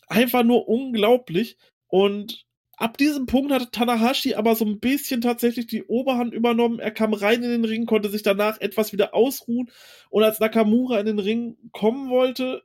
Einfach 0.09 0.43
nur 0.43 0.69
unglaublich. 0.69 1.57
Und 1.87 2.45
ab 2.77 2.99
diesem 2.99 3.27
Punkt 3.27 3.53
hatte 3.53 3.71
Tanahashi 3.71 4.35
aber 4.35 4.57
so 4.57 4.65
ein 4.65 4.81
bisschen 4.81 5.21
tatsächlich 5.21 5.67
die 5.67 5.85
Oberhand 5.85 6.35
übernommen. 6.35 6.81
Er 6.81 6.91
kam 6.91 7.15
rein 7.15 7.43
in 7.43 7.51
den 7.51 7.65
Ring, 7.65 7.87
konnte 7.87 8.09
sich 8.09 8.23
danach 8.23 8.61
etwas 8.61 8.93
wieder 8.93 9.15
ausruhen. 9.15 9.71
Und 10.09 10.25
als 10.25 10.41
Nakamura 10.41 10.99
in 10.99 11.07
den 11.07 11.19
Ring 11.21 11.57
kommen 11.73 12.11
wollte, 12.11 12.63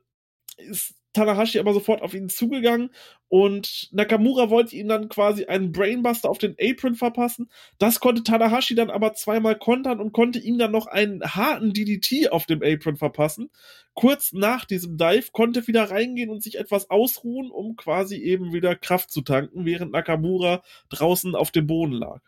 ist 0.56 0.94
Tanahashi 1.16 1.58
aber 1.58 1.72
sofort 1.72 2.02
auf 2.02 2.14
ihn 2.14 2.28
zugegangen 2.28 2.90
und 3.28 3.88
Nakamura 3.92 4.50
wollte 4.50 4.76
ihm 4.76 4.88
dann 4.88 5.08
quasi 5.08 5.46
einen 5.46 5.72
Brainbuster 5.72 6.28
auf 6.28 6.38
den 6.38 6.54
Apron 6.60 6.94
verpassen. 6.94 7.48
Das 7.78 8.00
konnte 8.00 8.22
Tanahashi 8.22 8.74
dann 8.74 8.90
aber 8.90 9.14
zweimal 9.14 9.58
kontern 9.58 10.00
und 10.00 10.12
konnte 10.12 10.38
ihm 10.38 10.58
dann 10.58 10.72
noch 10.72 10.86
einen 10.86 11.22
harten 11.22 11.72
DDT 11.72 12.30
auf 12.30 12.46
dem 12.46 12.62
Apron 12.62 12.96
verpassen. 12.96 13.50
Kurz 13.94 14.32
nach 14.34 14.66
diesem 14.66 14.98
Dive 14.98 15.30
konnte 15.32 15.66
wieder 15.66 15.90
reingehen 15.90 16.28
und 16.28 16.42
sich 16.42 16.58
etwas 16.58 16.90
ausruhen, 16.90 17.50
um 17.50 17.76
quasi 17.76 18.16
eben 18.16 18.52
wieder 18.52 18.76
Kraft 18.76 19.10
zu 19.10 19.22
tanken, 19.22 19.64
während 19.64 19.92
Nakamura 19.92 20.62
draußen 20.90 21.34
auf 21.34 21.50
dem 21.50 21.66
Boden 21.66 21.92
lag. 21.92 22.20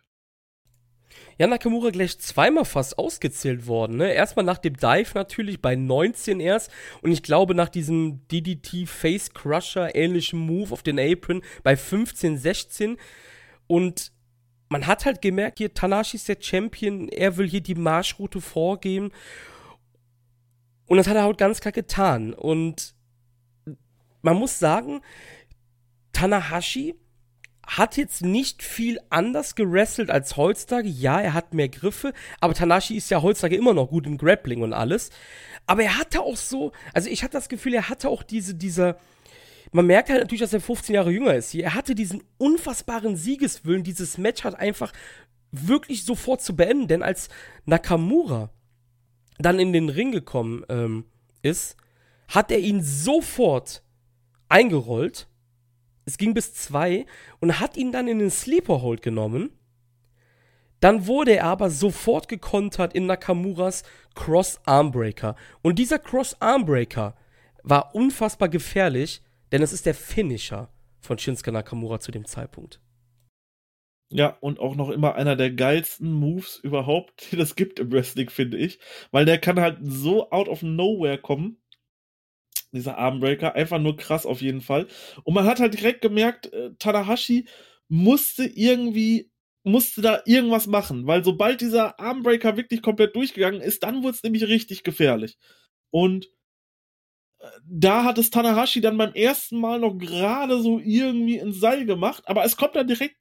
Ja, 1.39 1.47
Nakamura 1.47 1.91
gleich 1.91 2.19
zweimal 2.19 2.65
fast 2.65 2.99
ausgezählt 2.99 3.69
worden. 3.69 3.97
Ne? 3.97 4.13
Erstmal 4.13 4.45
nach 4.45 4.59
dem 4.59 4.77
Dive 4.77 5.13
natürlich 5.15 5.63
bei 5.63 5.77
19 5.77 6.41
erst 6.41 6.71
und 7.01 7.13
ich 7.13 7.23
glaube 7.23 7.55
nach 7.55 7.69
diesem 7.69 8.27
DDT 8.27 8.89
Face 8.89 9.33
Crusher 9.33 9.95
ähnlichen 9.95 10.41
Move 10.41 10.73
auf 10.73 10.83
den 10.83 10.99
Apron 10.99 11.43
bei 11.63 11.77
15, 11.77 12.39
16 12.39 12.97
und 13.69 14.13
man 14.69 14.87
hat 14.89 15.07
halt 15.07 15.23
gemerkt, 15.23 15.59
hier 15.59 15.73
Tanashi 15.73 16.17
ist 16.17 16.29
der 16.29 16.39
Champion, 16.41 17.09
er 17.09 17.37
will 17.37 17.49
hier 17.49 17.63
die 17.63 17.77
Marschroute 17.77 18.41
vorgeben 18.41 19.13
und 20.87 20.97
das 20.97 21.07
hat 21.07 21.15
er 21.15 21.23
halt 21.23 21.39
ganz 21.39 21.61
klar 21.61 21.73
getan 21.73 22.35
und 22.35 22.95
man 24.23 24.37
muss 24.37 24.59
sagen, 24.59 25.03
Tanahashi 26.13 26.97
hat 27.69 27.99
jetzt 27.99 28.23
nicht 28.23 28.63
viel 28.63 28.99
anders 29.11 29.55
gerestelt 29.55 30.11
als 30.11 30.39
heutzutage. 30.39 30.89
Ja, 30.89 31.21
er 31.21 31.35
hat 31.35 31.53
mehr 31.53 31.69
Griffe, 31.69 32.15
aber 32.41 32.55
Tanashi 32.55 32.97
ist 32.97 33.11
ja 33.11 33.21
heutzutage 33.21 33.57
immer 33.57 33.75
noch 33.75 33.91
gut 33.91 34.07
im 34.07 34.17
Grappling 34.17 34.63
und 34.63 34.73
alles. 34.73 35.11
Aber 35.67 35.83
er 35.83 35.99
hatte 35.99 36.23
auch 36.23 36.37
so, 36.37 36.73
also 36.95 37.11
ich 37.11 37.23
hatte 37.23 37.35
das 37.35 37.51
Gefühl, 37.51 37.75
er 37.75 37.91
hatte 37.91 38.09
auch 38.09 38.23
diese, 38.23 38.55
dieser, 38.55 38.99
man 39.71 39.87
merkt 39.87 40.09
halt 40.09 40.21
natürlich, 40.21 40.41
dass 40.41 40.55
er 40.55 40.63
15 40.63 40.95
Jahre 40.95 41.11
jünger 41.11 41.35
ist 41.35 41.51
hier. 41.51 41.65
Er 41.65 41.75
hatte 41.75 41.95
diesen 41.95 42.25
unfassbaren 42.39 43.17
Siegeswillen, 43.17 43.85
dieses 43.85 44.17
Match 44.17 44.45
hat 44.45 44.55
einfach 44.55 44.95
wirklich 45.53 46.07
sofort 46.07 46.41
zu 46.41 46.57
beenden, 46.57 46.89
denn 46.89 47.03
als 47.03 47.29
Nakamura 47.67 48.51
dann 49.37 49.59
in 49.59 49.75
den 49.75 49.91
Ring 49.91 50.11
gekommen 50.11 50.65
ähm, 50.71 51.05
ist, 51.43 51.77
hat 52.29 52.51
er 52.51 52.61
ihn 52.61 52.83
sofort 52.83 53.83
eingerollt 54.49 55.29
es 56.09 56.17
ging 56.17 56.33
bis 56.33 56.55
zwei 56.55 57.05
und 57.39 57.61
hat 57.61 57.77
ihn 57.77 57.93
dann 57.93 58.09
in 58.09 58.19
den 58.19 58.31
Sleeper 58.31 58.81
Hold 58.81 59.03
genommen. 59.03 59.51
Dann 60.81 61.07
wurde 61.07 61.37
er 61.37 61.45
aber 61.45 61.69
sofort 61.69 62.29
gekontert 62.29 62.95
in 62.95 63.05
Nakamuras 63.05 63.83
Cross 64.15 64.59
Armbreaker. 64.65 65.37
Und 65.61 65.79
dieser 65.79 65.99
Cross 65.99 66.41
Armbreaker 66.41 67.15
war 67.63 67.95
unfassbar 67.95 68.49
gefährlich, 68.49 69.21
denn 69.53 69.61
es 69.61 69.75
ist 69.75 69.85
der 69.85 69.95
Finisher 69.95 70.71
von 70.99 71.19
Shinsuke 71.19 71.53
Nakamura 71.53 72.01
zu 72.01 72.11
dem 72.11 72.25
Zeitpunkt. 72.25 72.81
Ja, 74.11 74.39
und 74.41 74.61
auch 74.61 74.77
noch 74.77 74.89
immer 74.89 75.15
einer 75.15 75.37
der 75.37 75.51
geilsten 75.51 76.11
Moves 76.11 76.57
überhaupt, 76.57 77.27
die 77.33 77.37
das 77.37 77.55
gibt 77.55 77.81
im 77.81 77.93
Wrestling, 77.93 78.31
finde 78.31 78.57
ich. 78.57 78.79
Weil 79.11 79.27
der 79.27 79.37
kann 79.37 79.61
halt 79.61 79.77
so 79.83 80.31
out 80.31 80.49
of 80.49 80.63
nowhere 80.63 81.19
kommen 81.19 81.59
dieser 82.73 82.99
Armbreaker. 82.99 83.55
Einfach 83.55 83.79
nur 83.79 83.97
krass 83.97 84.27
auf 84.27 84.41
jeden 84.43 84.61
Fall. 84.61 84.87
Und 85.25 85.35
man 85.35 85.45
hat 85.45 85.61
halt 85.61 85.75
direkt 85.75 86.01
gemerkt, 86.03 86.53
äh, 86.53 86.71
Tanahashi 86.79 87.49
musste 87.89 88.45
irgendwie 88.45 89.31
musste 89.65 90.01
da 90.03 90.23
irgendwas 90.25 90.67
machen, 90.67 91.07
weil 91.07 91.25
sobald 91.25 91.61
dieser 91.61 92.01
Armbreaker 92.01 92.57
wirklich 92.57 92.81
komplett 92.83 93.15
durchgegangen 93.17 93.61
ist, 93.61 93.83
dann 93.83 94.03
wurde 94.03 94.17
es 94.17 94.23
nämlich 94.23 94.45
richtig 94.49 94.83
gefährlich. 94.83 95.37
Und 95.91 96.29
äh, 97.41 97.47
da 97.65 98.05
hat 98.05 98.19
es 98.19 98.31
Tanahashi 98.31 98.81
dann 98.81 98.97
beim 98.99 99.13
ersten 99.15 99.61
Mal 99.61 99.81
noch 99.81 99.97
gerade 99.99 100.61
so 100.61 100.79
irgendwie 100.79 101.39
ins 101.39 101.61
Seil 101.61 101.87
gemacht, 101.87 102.25
aber 102.27 102.45
es 102.45 102.57
kommt 102.57 102.77
dann 102.77 102.87
direkt 102.89 103.17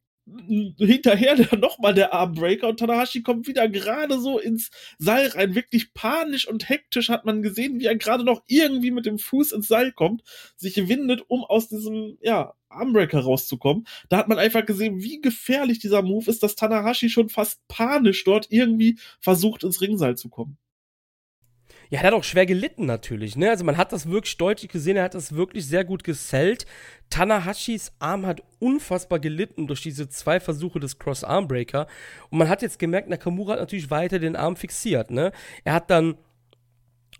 hinterher 0.77 1.35
der 1.35 1.57
nochmal 1.57 1.93
der 1.93 2.13
Armbreaker 2.13 2.67
und 2.67 2.79
Tanahashi 2.79 3.21
kommt 3.21 3.47
wieder 3.47 3.69
gerade 3.69 4.19
so 4.19 4.39
ins 4.39 4.69
Seil 4.97 5.27
rein. 5.27 5.55
Wirklich 5.55 5.93
panisch 5.93 6.47
und 6.47 6.67
hektisch 6.67 7.09
hat 7.09 7.25
man 7.25 7.41
gesehen, 7.41 7.79
wie 7.79 7.85
er 7.85 7.95
gerade 7.95 8.23
noch 8.23 8.43
irgendwie 8.47 8.91
mit 8.91 9.05
dem 9.05 9.19
Fuß 9.19 9.53
ins 9.53 9.67
Seil 9.67 9.91
kommt, 9.91 10.23
sich 10.55 10.87
windet, 10.87 11.23
um 11.27 11.43
aus 11.43 11.69
diesem, 11.69 12.17
ja, 12.21 12.53
Armbreaker 12.69 13.19
rauszukommen. 13.19 13.87
Da 14.09 14.17
hat 14.17 14.27
man 14.27 14.39
einfach 14.39 14.65
gesehen, 14.65 15.01
wie 15.01 15.21
gefährlich 15.21 15.79
dieser 15.79 16.01
Move 16.01 16.29
ist, 16.29 16.43
dass 16.43 16.55
Tanahashi 16.55 17.09
schon 17.09 17.29
fast 17.29 17.65
panisch 17.69 18.23
dort 18.25 18.47
irgendwie 18.49 18.99
versucht, 19.19 19.63
ins 19.63 19.79
Ringseil 19.81 20.17
zu 20.17 20.29
kommen. 20.29 20.57
Ja, 21.89 22.01
er 22.01 22.07
hat 22.07 22.13
auch 22.13 22.23
schwer 22.23 22.45
gelitten 22.45 22.85
natürlich, 22.85 23.35
ne? 23.37 23.49
Also 23.49 23.63
man 23.63 23.77
hat 23.77 23.93
das 23.93 24.09
wirklich 24.09 24.37
deutlich 24.37 24.69
gesehen, 24.69 24.97
er 24.97 25.03
hat 25.03 25.15
das 25.15 25.33
wirklich 25.33 25.65
sehr 25.65 25.85
gut 25.85 26.03
gesellt. 26.03 26.65
Tanahashis 27.09 27.93
Arm 27.99 28.25
hat 28.25 28.41
unfassbar 28.59 29.19
gelitten 29.19 29.67
durch 29.67 29.81
diese 29.81 30.09
zwei 30.09 30.39
Versuche 30.39 30.79
des 30.79 30.99
Cross 30.99 31.23
Armbreaker 31.23 31.87
und 32.29 32.39
man 32.39 32.49
hat 32.49 32.61
jetzt 32.61 32.79
gemerkt, 32.79 33.09
Nakamura 33.09 33.53
hat 33.53 33.59
natürlich 33.59 33.89
weiter 33.89 34.19
den 34.19 34.35
Arm 34.35 34.57
fixiert, 34.57 35.11
ne? 35.11 35.31
Er 35.63 35.73
hat 35.73 35.89
dann 35.89 36.17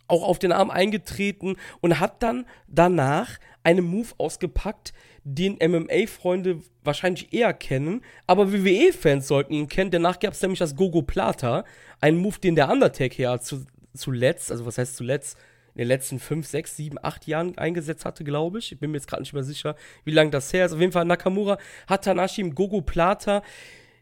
auch 0.08 0.23
auf 0.23 0.39
den 0.39 0.51
Arm 0.51 0.69
eingetreten 0.69 1.56
und 1.82 1.99
hat 1.99 2.23
dann 2.23 2.45
danach 2.67 3.38
einen 3.63 3.86
Move 3.86 4.10
ausgepackt, 4.17 4.93
den 5.23 5.58
MMA-Freunde 5.62 6.62
wahrscheinlich 6.84 7.34
eher 7.34 7.53
kennen, 7.53 8.01
aber 8.25 8.53
WWE-Fans 8.53 9.27
sollten 9.27 9.53
ihn 9.53 9.67
kennen. 9.67 9.91
Danach 9.91 10.19
gab 10.19 10.34
es 10.34 10.41
nämlich 10.41 10.60
das 10.60 10.75
Gogo 10.75 11.01
Plata, 11.01 11.65
ein 11.99 12.15
Move, 12.15 12.39
den 12.39 12.56
der 12.56 12.69
Undertaker 12.69 13.41
zu, 13.41 13.65
zuletzt, 13.93 14.52
also 14.52 14.65
was 14.65 14.78
heißt 14.78 14.95
zuletzt, 14.95 15.38
in 15.78 15.80
den 15.80 15.89
letzten 15.89 16.19
5, 16.19 16.47
6, 16.47 16.76
7, 16.76 16.97
8 17.02 17.28
Jahren 17.28 17.58
eingesetzt 17.58 18.04
hatte, 18.04 18.23
glaube 18.23 18.58
ich. 18.58 18.71
Ich 18.71 18.80
bin 18.80 18.89
mir 18.89 18.97
jetzt 18.97 19.08
gerade 19.08 19.21
nicht 19.21 19.34
mehr 19.34 19.43
sicher, 19.43 19.76
wie 20.06 20.12
lange 20.12 20.32
das 20.32 20.52
her 20.52 20.65
ist. 20.65 20.73
Auf 20.73 20.80
jeden 20.80 20.91
Fall 20.91 21.06
Nakamura 21.06 21.60
hat 21.86 22.04
Tanashi 22.04 22.41
im 22.41 22.56
Gogo 22.56 22.82
Plata 22.82 23.43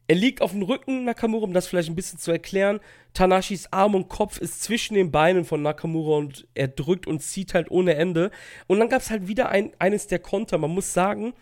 Er 0.08 0.16
liegt 0.16 0.42
auf 0.42 0.52
dem 0.52 0.62
Rücken 0.62 1.04
Nakamura, 1.04 1.44
um 1.44 1.54
das 1.54 1.68
vielleicht 1.68 1.90
ein 1.90 1.96
bisschen 1.96 2.18
zu 2.18 2.32
erklären. 2.32 2.80
Tanashis 3.14 3.68
Arm 3.72 3.94
und 3.94 4.08
Kopf 4.08 4.38
ist 4.38 4.64
zwischen 4.64 4.94
den 4.94 5.12
Beinen 5.12 5.44
von 5.44 5.62
Nakamura 5.64 6.18
und 6.18 6.48
er 6.54 6.70
drückt 6.70 7.08
und 7.08 7.22
zieht 7.22 7.54
halt 7.54 7.70
ohne 7.72 7.96
Ende. 7.96 8.32
Und 8.68 8.80
dann 8.80 8.88
gab 8.88 9.02
es 9.02 9.10
halt 9.10 9.28
wieder 9.28 9.50
ein, 9.50 9.72
eines 9.78 10.08
der 10.08 10.20
Konter. 10.20 10.58
Man 10.58 10.72
muss 10.72 10.94
sagen, 10.94 11.34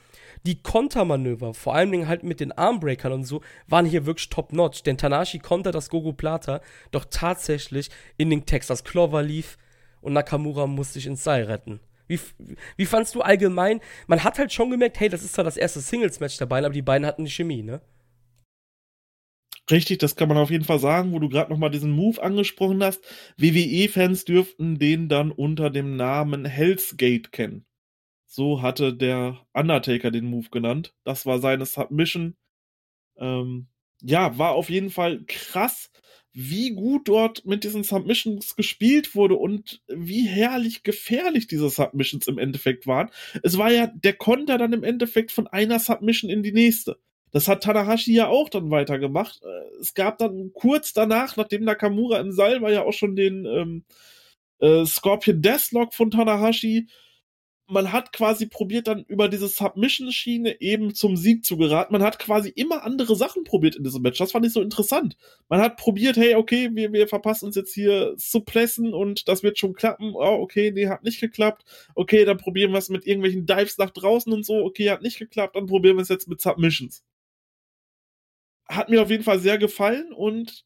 die 0.45 0.62
Kontermanöver, 0.62 1.53
vor 1.53 1.75
allen 1.75 1.91
Dingen 1.91 2.08
halt 2.08 2.23
mit 2.23 2.39
den 2.39 2.51
Armbreakern 2.51 3.13
und 3.13 3.23
so, 3.23 3.41
waren 3.67 3.86
hier 3.86 4.06
wirklich 4.06 4.29
top-notch. 4.29 4.84
Denn 4.84 4.97
Tanashi 4.97 5.39
kontert 5.39 5.75
das 5.75 5.89
Gogo 5.89 6.13
Plata 6.13 6.62
doch 6.91 7.06
tatsächlich 7.10 7.89
in 8.17 8.29
den 8.29 8.45
Texas 8.45 8.84
Clover 8.84 9.23
lief 9.23 9.58
und 10.01 10.13
Nakamura 10.13 10.67
musste 10.67 10.95
sich 10.95 11.08
ins 11.08 11.23
Seil 11.23 11.45
retten. 11.45 11.79
Wie, 12.08 12.19
wie 12.75 12.86
fandst 12.86 13.15
du 13.15 13.21
allgemein? 13.21 13.79
Man 14.08 14.23
hat 14.23 14.38
halt 14.38 14.51
schon 14.51 14.69
gemerkt, 14.69 14.99
hey, 14.99 15.10
das 15.10 15.23
ist 15.23 15.34
zwar 15.34 15.45
das 15.45 15.58
erste 15.58 15.79
Singles-Match 15.79 16.38
dabei, 16.38 16.60
aber 16.60 16.73
die 16.73 16.82
beiden 16.82 17.08
hatten 17.08 17.23
die 17.23 17.32
Chemie, 17.32 17.63
ne? 17.63 17.82
Richtig, 19.71 19.99
das 19.99 20.17
kann 20.17 20.27
man 20.27 20.38
auf 20.38 20.51
jeden 20.51 20.65
Fall 20.65 20.79
sagen, 20.79 21.13
wo 21.13 21.19
du 21.19 21.29
gerade 21.29 21.49
nochmal 21.49 21.71
diesen 21.71 21.91
Move 21.91 22.21
angesprochen 22.21 22.84
hast. 22.84 23.01
WWE-Fans 23.38 24.25
dürften 24.25 24.77
den 24.77 25.08
dann 25.08 25.32
unter 25.32 25.69
dem 25.69 25.95
Namen 25.95 26.43
Hell's 26.43 26.97
Gate 26.97 27.32
kennen. 27.32 27.65
So 28.35 28.63
hatte 28.63 28.95
der 28.95 29.37
Undertaker 29.53 30.09
den 30.09 30.25
Move 30.25 30.49
genannt. 30.49 30.95
Das 31.03 31.27
war 31.27 31.37
seine 31.37 31.67
Submission. 31.67 32.35
Ähm, 33.15 33.67
ja, 34.01 34.39
war 34.39 34.53
auf 34.53 34.71
jeden 34.71 34.89
Fall 34.89 35.23
krass, 35.27 35.91
wie 36.31 36.71
gut 36.71 37.07
dort 37.07 37.45
mit 37.45 37.63
diesen 37.63 37.83
Submissions 37.83 38.55
gespielt 38.55 39.13
wurde 39.13 39.35
und 39.35 39.83
wie 39.87 40.25
herrlich 40.25 40.81
gefährlich 40.81 41.45
diese 41.45 41.69
Submissions 41.69 42.25
im 42.25 42.39
Endeffekt 42.39 42.87
waren. 42.87 43.11
Es 43.43 43.59
war 43.59 43.71
ja 43.71 43.85
der 43.85 44.13
Konter 44.13 44.57
dann 44.57 44.73
im 44.73 44.83
Endeffekt 44.83 45.31
von 45.31 45.45
einer 45.45 45.77
Submission 45.77 46.31
in 46.31 46.41
die 46.41 46.53
nächste. 46.53 46.97
Das 47.29 47.47
hat 47.47 47.61
Tanahashi 47.61 48.15
ja 48.15 48.29
auch 48.29 48.49
dann 48.49 48.71
weitergemacht. 48.71 49.43
Äh, 49.43 49.79
es 49.79 49.93
gab 49.93 50.17
dann 50.17 50.53
kurz 50.53 50.91
danach, 50.91 51.37
nachdem 51.37 51.65
Nakamura 51.65 52.19
im 52.19 52.31
Seil 52.31 52.63
war, 52.63 52.71
ja 52.71 52.81
auch 52.81 52.93
schon 52.93 53.15
den 53.15 53.45
ähm, 53.45 53.85
äh, 54.57 54.87
Scorpion 54.87 55.39
Deathlock 55.43 55.93
von 55.93 56.09
Tanahashi. 56.09 56.87
Man 57.67 57.91
hat 57.93 58.12
quasi 58.12 58.45
probiert, 58.45 58.88
dann 58.88 59.04
über 59.06 59.30
diese 59.30 59.47
Submission-Schiene 59.47 60.60
eben 60.62 60.93
zum 60.93 61.15
Sieg 61.15 61.45
zu 61.45 61.58
geraten. 61.58 61.93
Man 61.93 62.04
hat 62.04 62.19
quasi 62.19 62.49
immer 62.49 62.84
andere 62.84 63.15
Sachen 63.15 63.45
probiert 63.45 63.76
in 63.76 63.84
diesem 63.84 64.02
Match. 64.02 64.19
Das 64.19 64.34
fand 64.34 64.45
ich 64.45 64.54
so 64.54 64.62
interessant. 64.62 65.15
Man 65.49 65.62
hat 65.62 65.78
probiert, 65.78 66.17
hey, 66.17 66.36
okay, 66.36 66.69
wir, 66.73 66.91
wir 66.91 67.08
verpassen 67.08 67.45
uns 67.45 67.56
jetzt 67.56 67.73
hier 67.73 68.15
zu 68.17 68.41
pressen 68.41 68.93
und 68.93 69.28
das 69.28 69.43
wird 69.43 69.58
schon 69.58 69.73
klappen. 69.73 70.12
Oh, 70.13 70.39
okay, 70.41 70.71
nee, 70.71 70.88
hat 70.88 71.04
nicht 71.04 71.21
geklappt. 71.21 71.63
Okay, 71.95 72.26
dann 72.26 72.38
probieren 72.38 72.71
wir 72.71 72.80
es 72.80 72.89
mit 72.89 73.08
irgendwelchen 73.08 73.45
Dives 73.45 73.78
nach 73.78 73.91
draußen 73.91 74.32
und 74.34 74.45
so. 74.45 74.56
Okay, 74.65 74.89
hat 74.89 75.02
nicht 75.02 75.19
geklappt. 75.19 75.56
Dann 75.56 75.67
probieren 75.67 75.97
wir 75.97 76.02
es 76.02 76.10
jetzt 76.10 76.28
mit 76.28 76.41
Submissions 76.41 77.04
hat 78.69 78.89
mir 78.89 79.02
auf 79.02 79.10
jeden 79.10 79.23
Fall 79.23 79.39
sehr 79.39 79.58
gefallen 79.58 80.13
und 80.13 80.65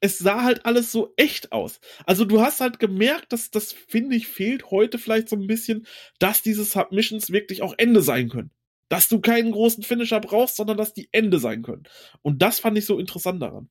es 0.00 0.18
sah 0.18 0.42
halt 0.42 0.64
alles 0.64 0.92
so 0.92 1.12
echt 1.16 1.52
aus. 1.52 1.80
Also 2.06 2.24
du 2.24 2.40
hast 2.40 2.60
halt 2.60 2.78
gemerkt, 2.78 3.32
dass 3.32 3.50
das, 3.50 3.72
finde 3.72 4.16
ich, 4.16 4.26
fehlt 4.26 4.70
heute 4.70 4.98
vielleicht 4.98 5.28
so 5.28 5.36
ein 5.36 5.46
bisschen, 5.46 5.86
dass 6.18 6.42
diese 6.42 6.64
Submissions 6.64 7.30
wirklich 7.30 7.62
auch 7.62 7.74
Ende 7.76 8.02
sein 8.02 8.28
können. 8.28 8.50
Dass 8.88 9.08
du 9.08 9.20
keinen 9.20 9.52
großen 9.52 9.84
Finisher 9.84 10.20
brauchst, 10.20 10.56
sondern 10.56 10.76
dass 10.76 10.94
die 10.94 11.08
Ende 11.12 11.38
sein 11.38 11.62
können. 11.62 11.84
Und 12.22 12.42
das 12.42 12.60
fand 12.60 12.76
ich 12.78 12.86
so 12.86 12.98
interessant 12.98 13.42
daran. 13.42 13.68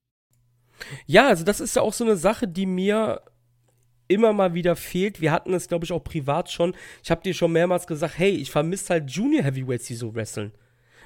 Ja, 1.08 1.28
also 1.28 1.44
das 1.44 1.60
ist 1.60 1.76
ja 1.76 1.82
auch 1.82 1.94
so 1.94 2.06
eine 2.06 2.15
Sache, 2.15 2.48
die 2.48 2.65
mir 2.65 3.22
immer 4.08 4.32
mal 4.34 4.54
wieder 4.54 4.76
fehlt. 4.76 5.22
Wir 5.22 5.32
hatten 5.32 5.54
es, 5.54 5.68
glaube 5.68 5.86
ich, 5.86 5.92
auch 5.92 6.04
privat 6.04 6.52
schon. 6.52 6.76
Ich 7.04 7.12
habe 7.12 7.22
dir 7.22 7.34
schon 7.34 7.52
mehrmals 7.52 7.86
gesagt, 7.86 8.18
hey, 8.18 8.32
ich 8.32 8.52
vermisse 8.52 8.94
halt 8.94 9.12
Junior 9.12 9.44
Heavyweights, 9.44 9.88
die 9.88 9.96
so 9.96 10.15
wresteln. 10.15 10.52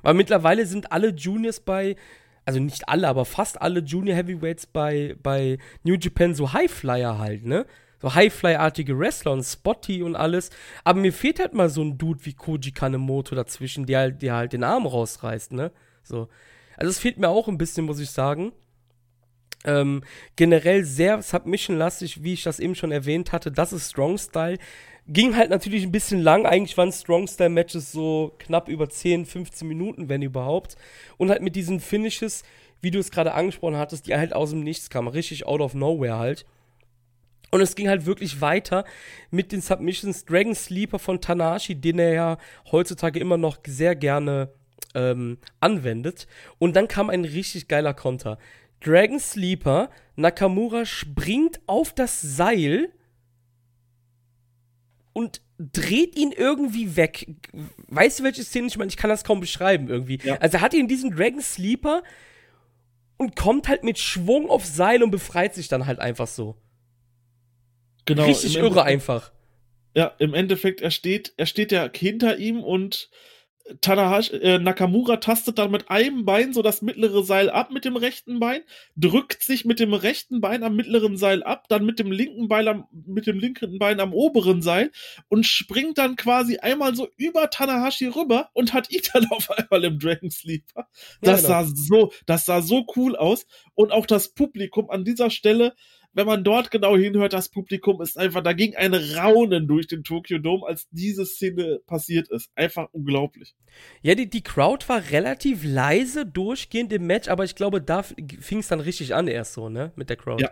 Weil 0.03 0.13
mittlerweile 0.13 0.65
sind 0.65 0.91
alle 0.91 1.09
Juniors 1.09 1.59
bei 1.59 1.95
also 2.45 2.59
nicht 2.59 2.89
alle, 2.89 3.07
aber 3.07 3.25
fast 3.25 3.61
alle 3.61 3.79
Junior 3.79 4.15
Heavyweights 4.15 4.67
bei, 4.67 5.15
bei 5.21 5.57
New 5.83 5.95
Japan 5.95 6.35
so 6.35 6.53
Highflyer 6.53 7.17
halt, 7.17 7.45
ne? 7.45 7.65
So 8.01 8.13
Highfly-artige 8.13 8.99
Wrestler 8.99 9.31
und 9.31 9.43
Spotty 9.43 10.03
und 10.03 10.17
alles. 10.17 10.49
Aber 10.83 10.99
mir 10.99 11.13
fehlt 11.13 11.39
halt 11.39 11.53
mal 11.53 11.69
so 11.69 11.81
ein 11.81 11.97
Dude 11.97 12.25
wie 12.25 12.33
Koji 12.33 12.71
Kanemoto 12.73 13.33
dazwischen, 13.33 13.85
der, 13.85 13.99
halt, 13.99 14.21
der 14.21 14.35
halt 14.35 14.51
den 14.53 14.65
Arm 14.65 14.85
rausreißt, 14.85 15.53
ne? 15.53 15.71
So. 16.03 16.27
Also 16.75 16.89
es 16.89 16.99
fehlt 16.99 17.17
mir 17.17 17.29
auch 17.29 17.47
ein 17.47 17.57
bisschen, 17.57 17.85
muss 17.85 17.99
ich 17.99 18.11
sagen. 18.11 18.51
Ähm, 19.65 20.03
generell 20.35 20.83
sehr 20.83 21.21
Submission-lastig, 21.21 22.23
wie 22.23 22.33
ich 22.33 22.43
das 22.43 22.59
eben 22.59 22.75
schon 22.75 22.91
erwähnt 22.91 23.31
hatte. 23.31 23.53
Das 23.53 23.71
ist 23.71 23.91
Strong 23.91 24.17
Style. 24.17 24.57
Ging 25.07 25.35
halt 25.35 25.49
natürlich 25.49 25.83
ein 25.83 25.91
bisschen 25.91 26.21
lang. 26.21 26.45
Eigentlich 26.45 26.77
waren 26.77 26.91
Strong-Style-Matches 26.91 27.91
so 27.91 28.33
knapp 28.39 28.69
über 28.69 28.89
10, 28.89 29.25
15 29.25 29.67
Minuten, 29.67 30.07
wenn 30.07 30.21
überhaupt. 30.21 30.77
Und 31.17 31.29
halt 31.29 31.41
mit 31.41 31.55
diesen 31.55 31.79
Finishes, 31.79 32.43
wie 32.81 32.91
du 32.91 32.99
es 32.99 33.11
gerade 33.11 33.33
angesprochen 33.33 33.77
hattest, 33.77 34.07
die 34.07 34.15
halt 34.15 34.33
aus 34.33 34.51
dem 34.51 34.61
Nichts 34.61 34.89
kamen. 34.89 35.09
Richtig 35.09 35.45
out 35.45 35.61
of 35.61 35.73
nowhere 35.73 36.17
halt. 36.17 36.45
Und 37.51 37.61
es 37.61 37.75
ging 37.75 37.87
halt 37.87 38.05
wirklich 38.05 38.41
weiter 38.41 38.83
mit 39.29 39.51
den 39.51 39.61
Submissions. 39.61 40.25
Dragon 40.25 40.55
Sleeper 40.55 40.97
von 40.97 41.21
Tanashi, 41.21 41.75
den 41.75 41.99
er 41.99 42.13
ja 42.13 42.37
heutzutage 42.71 43.19
immer 43.19 43.37
noch 43.37 43.57
sehr 43.67 43.95
gerne 43.95 44.49
ähm, 44.95 45.37
anwendet. 45.59 46.27
Und 46.57 46.75
dann 46.75 46.87
kam 46.87 47.09
ein 47.09 47.25
richtig 47.25 47.67
geiler 47.67 47.93
Konter. 47.93 48.37
Dragon 48.83 49.19
Sleeper, 49.19 49.89
Nakamura 50.15 50.85
springt 50.85 51.59
auf 51.67 51.93
das 51.93 52.21
Seil 52.21 52.89
und 55.13 55.41
dreht 55.59 56.17
ihn 56.17 56.31
irgendwie 56.31 56.95
weg. 56.95 57.27
Weißt 57.87 58.19
du, 58.19 58.23
welche 58.23 58.43
Szene 58.43 58.67
ich 58.67 58.77
meine? 58.77 58.89
Ich 58.89 58.97
kann 58.97 59.09
das 59.09 59.23
kaum 59.23 59.39
beschreiben 59.39 59.87
irgendwie. 59.87 60.19
Ja. 60.23 60.35
Also 60.37 60.57
er 60.57 60.61
hat 60.61 60.73
ihn 60.73 60.87
diesen 60.87 61.15
Dragon 61.15 61.41
Sleeper 61.41 62.03
und 63.17 63.35
kommt 63.35 63.67
halt 63.67 63.83
mit 63.83 63.99
Schwung 63.99 64.49
auf 64.49 64.65
Seil 64.65 65.03
und 65.03 65.11
befreit 65.11 65.53
sich 65.53 65.67
dann 65.67 65.85
halt 65.85 65.99
einfach 65.99 66.27
so. 66.27 66.57
Genau. 68.05 68.25
Richtig 68.25 68.57
irre 68.57 68.83
einfach. 68.83 69.31
Ja, 69.95 70.07
im 70.17 70.33
Endeffekt, 70.33 70.81
er 70.81 70.91
steht, 70.91 71.33
er 71.37 71.45
steht 71.45 71.71
ja 71.71 71.89
hinter 71.93 72.37
ihm 72.37 72.63
und 72.63 73.09
Tanahashi, 73.79 74.35
äh, 74.35 74.59
Nakamura 74.59 75.17
tastet 75.17 75.57
dann 75.57 75.71
mit 75.71 75.89
einem 75.89 76.25
Bein 76.25 76.51
so 76.51 76.61
das 76.61 76.81
mittlere 76.81 77.23
Seil 77.23 77.49
ab 77.49 77.71
mit 77.71 77.85
dem 77.85 77.95
rechten 77.95 78.39
Bein, 78.39 78.61
drückt 78.97 79.41
sich 79.41 79.63
mit 79.63 79.79
dem 79.79 79.93
rechten 79.93 80.41
Bein 80.41 80.63
am 80.63 80.75
mittleren 80.75 81.15
Seil 81.15 81.43
ab, 81.43 81.65
dann 81.69 81.85
mit 81.85 81.97
dem 81.97 82.11
linken 82.11 82.49
Bein 82.49 82.67
am, 82.67 82.87
mit 82.91 83.25
dem 83.25 83.39
linken 83.39 83.79
Bein 83.79 84.01
am 84.01 84.13
oberen 84.13 84.61
Seil 84.61 84.91
und 85.29 85.45
springt 85.45 85.97
dann 85.97 86.17
quasi 86.17 86.57
einmal 86.57 86.93
so 86.93 87.07
über 87.15 87.49
Tanahashi 87.49 88.07
rüber 88.07 88.49
und 88.53 88.73
hat 88.73 88.91
ihn 88.91 89.01
dann 89.13 89.27
auf 89.31 89.49
einmal 89.49 89.83
im 89.85 89.97
Dragon 89.97 90.29
Sleeper. 90.29 90.87
Das 91.21 91.43
ja, 91.43 91.47
genau. 91.47 91.69
sah 91.69 91.75
so, 91.75 92.13
das 92.25 92.45
sah 92.45 92.61
so 92.61 92.85
cool 92.97 93.15
aus 93.15 93.45
und 93.75 93.93
auch 93.93 94.05
das 94.05 94.33
Publikum 94.33 94.89
an 94.89 95.05
dieser 95.05 95.29
Stelle 95.29 95.73
wenn 96.13 96.27
man 96.27 96.43
dort 96.43 96.71
genau 96.71 96.95
hinhört, 96.95 97.33
das 97.33 97.49
Publikum 97.49 98.01
ist 98.01 98.17
einfach, 98.17 98.41
da 98.41 98.53
ging 98.53 98.75
ein 98.75 98.93
Raunen 98.93 99.67
durch 99.67 99.87
den 99.87 100.03
Tokyo 100.03 100.37
Dome, 100.37 100.65
als 100.65 100.87
diese 100.91 101.25
Szene 101.25 101.79
passiert 101.87 102.29
ist. 102.29 102.51
Einfach 102.55 102.87
unglaublich. 102.91 103.55
Ja, 104.01 104.15
die, 104.15 104.29
die 104.29 104.43
Crowd 104.43 104.87
war 104.87 105.09
relativ 105.11 105.63
leise 105.63 106.25
durchgehend 106.25 106.93
im 106.93 107.07
Match, 107.07 107.27
aber 107.27 107.43
ich 107.43 107.55
glaube, 107.55 107.81
da 107.81 108.03
fing 108.03 108.59
es 108.59 108.67
dann 108.67 108.79
richtig 108.79 109.15
an 109.15 109.27
erst 109.27 109.53
so, 109.53 109.69
ne, 109.69 109.91
mit 109.95 110.09
der 110.09 110.17
Crowd. 110.17 110.41
Ja. 110.41 110.51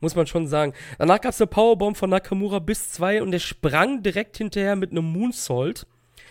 Muss 0.00 0.14
man 0.14 0.26
schon 0.26 0.46
sagen. 0.46 0.74
Danach 0.98 1.20
gab 1.20 1.32
es 1.32 1.40
eine 1.40 1.46
Powerbomb 1.46 1.96
von 1.96 2.10
Nakamura 2.10 2.58
bis 2.58 2.90
zwei 2.90 3.22
und 3.22 3.30
der 3.30 3.38
sprang 3.38 4.02
direkt 4.02 4.36
hinterher 4.36 4.76
mit 4.76 4.90
einem 4.90 5.04
Moonsault. 5.04 5.86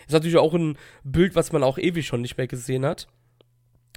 Ist 0.05 0.13
natürlich 0.13 0.37
auch 0.37 0.53
ein 0.53 0.77
Bild, 1.03 1.35
was 1.35 1.51
man 1.51 1.63
auch 1.63 1.79
ewig 1.79 2.05
schon 2.05 2.21
nicht 2.21 2.37
mehr 2.37 2.45
gesehen 2.45 2.85
hat. 2.85 3.07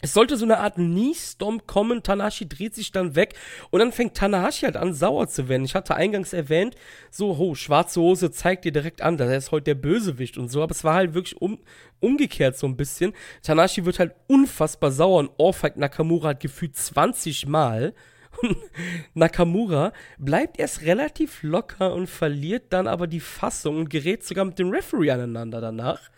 Es 0.01 0.15
sollte 0.15 0.37
so 0.37 0.45
eine 0.45 0.59
Art 0.59 0.77
Knee-Stomp 0.77 1.67
kommen, 1.67 2.03
Tanahashi 2.03 2.49
dreht 2.49 2.75
sich 2.75 2.93
dann 2.93 3.17
weg 3.17 3.35
und 3.71 3.81
dann 3.81 3.93
fängt 3.93 4.15
Tanahashi 4.15 4.65
halt 4.65 4.77
an, 4.77 4.95
sauer 4.95 5.29
zu 5.29 5.49
werden. 5.49 5.65
Ich 5.65 5.75
hatte 5.75 5.95
eingangs 5.95 6.33
erwähnt, 6.33 6.77
so, 7.11 7.37
ho, 7.39 7.55
schwarze 7.55 8.01
Hose 8.01 8.31
zeigt 8.31 8.65
dir 8.65 8.73
direkt 8.73 9.03
an, 9.03 9.17
dass 9.17 9.29
er 9.29 9.39
ist 9.39 9.51
heute 9.51 9.65
der 9.65 9.75
Bösewicht 9.75 10.39
und 10.39 10.49
so, 10.49 10.63
aber 10.63 10.73
es 10.73 10.85
war 10.85 10.95
halt 10.95 11.15
wirklich 11.15 11.41
um, 11.41 11.59
umgekehrt 12.01 12.57
so 12.57 12.67
ein 12.67 12.77
bisschen. 12.77 13.13
Tanahashi 13.43 13.85
wird 13.85 13.99
halt 13.99 14.15
unfassbar 14.29 14.93
sauer 14.93 15.19
und 15.19 15.31
ohrfeigt 15.37 15.77
Nakamura 15.77 16.29
halt 16.29 16.41
gefühlt 16.41 16.77
20 16.77 17.47
Mal. 17.47 17.95
Nakamura 19.15 19.93
bleibt 20.19 20.61
erst 20.61 20.83
relativ 20.83 21.43
locker 21.43 21.95
und 21.95 22.09
verliert 22.09 22.67
dann 22.71 22.87
aber 22.87 23.07
die 23.07 23.21
Fassung 23.21 23.77
und 23.79 23.91
gerät 23.91 24.25
sogar 24.25 24.45
mit 24.45 24.59
dem 24.59 24.71
Referee 24.71 25.11
aneinander 25.11 25.61
danach 25.61 26.11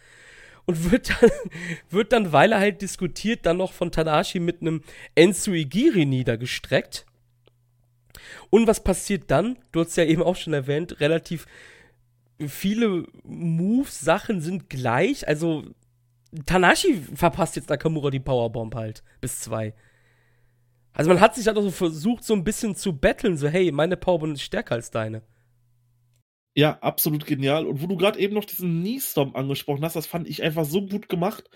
und 0.70 0.90
wird 0.90 1.10
dann, 1.10 1.30
wird 1.90 2.12
dann, 2.12 2.32
weil 2.32 2.52
er 2.52 2.60
halt 2.60 2.80
diskutiert, 2.80 3.44
dann 3.44 3.56
noch 3.56 3.72
von 3.72 3.90
Tanashi 3.90 4.38
mit 4.38 4.60
einem 4.60 4.82
Ensuigiri 5.14 6.06
niedergestreckt. 6.06 7.06
Und 8.50 8.66
was 8.66 8.84
passiert 8.84 9.30
dann? 9.30 9.58
Du 9.72 9.80
hast 9.80 9.96
ja 9.96 10.04
eben 10.04 10.22
auch 10.22 10.36
schon 10.36 10.52
erwähnt, 10.52 11.00
relativ 11.00 11.46
viele 12.46 13.04
Moves, 13.24 14.00
Sachen 14.00 14.40
sind 14.40 14.70
gleich. 14.70 15.26
Also 15.26 15.64
Tanashi 16.46 17.02
verpasst 17.14 17.56
jetzt 17.56 17.68
Nakamura 17.68 18.10
die 18.10 18.20
Powerbomb 18.20 18.74
halt 18.74 19.02
bis 19.20 19.40
zwei. 19.40 19.74
Also 20.92 21.10
man 21.10 21.20
hat 21.20 21.34
sich 21.34 21.46
halt 21.46 21.56
auch 21.56 21.62
so 21.62 21.70
versucht, 21.70 22.24
so 22.24 22.34
ein 22.34 22.44
bisschen 22.44 22.76
zu 22.76 22.96
betteln, 22.96 23.36
so 23.36 23.48
hey, 23.48 23.72
meine 23.72 23.96
Powerbomb 23.96 24.34
ist 24.34 24.42
stärker 24.42 24.76
als 24.76 24.90
deine. 24.90 25.22
Ja, 26.56 26.78
absolut 26.80 27.26
genial. 27.26 27.66
Und 27.66 27.80
wo 27.80 27.86
du 27.86 27.96
gerade 27.96 28.18
eben 28.18 28.34
noch 28.34 28.44
diesen 28.44 28.80
Knee-Stomp 28.82 29.36
angesprochen 29.36 29.84
hast, 29.84 29.94
das 29.94 30.06
fand 30.06 30.28
ich 30.28 30.42
einfach 30.42 30.64
so 30.64 30.82
gut 30.86 31.08
gemacht. 31.08 31.48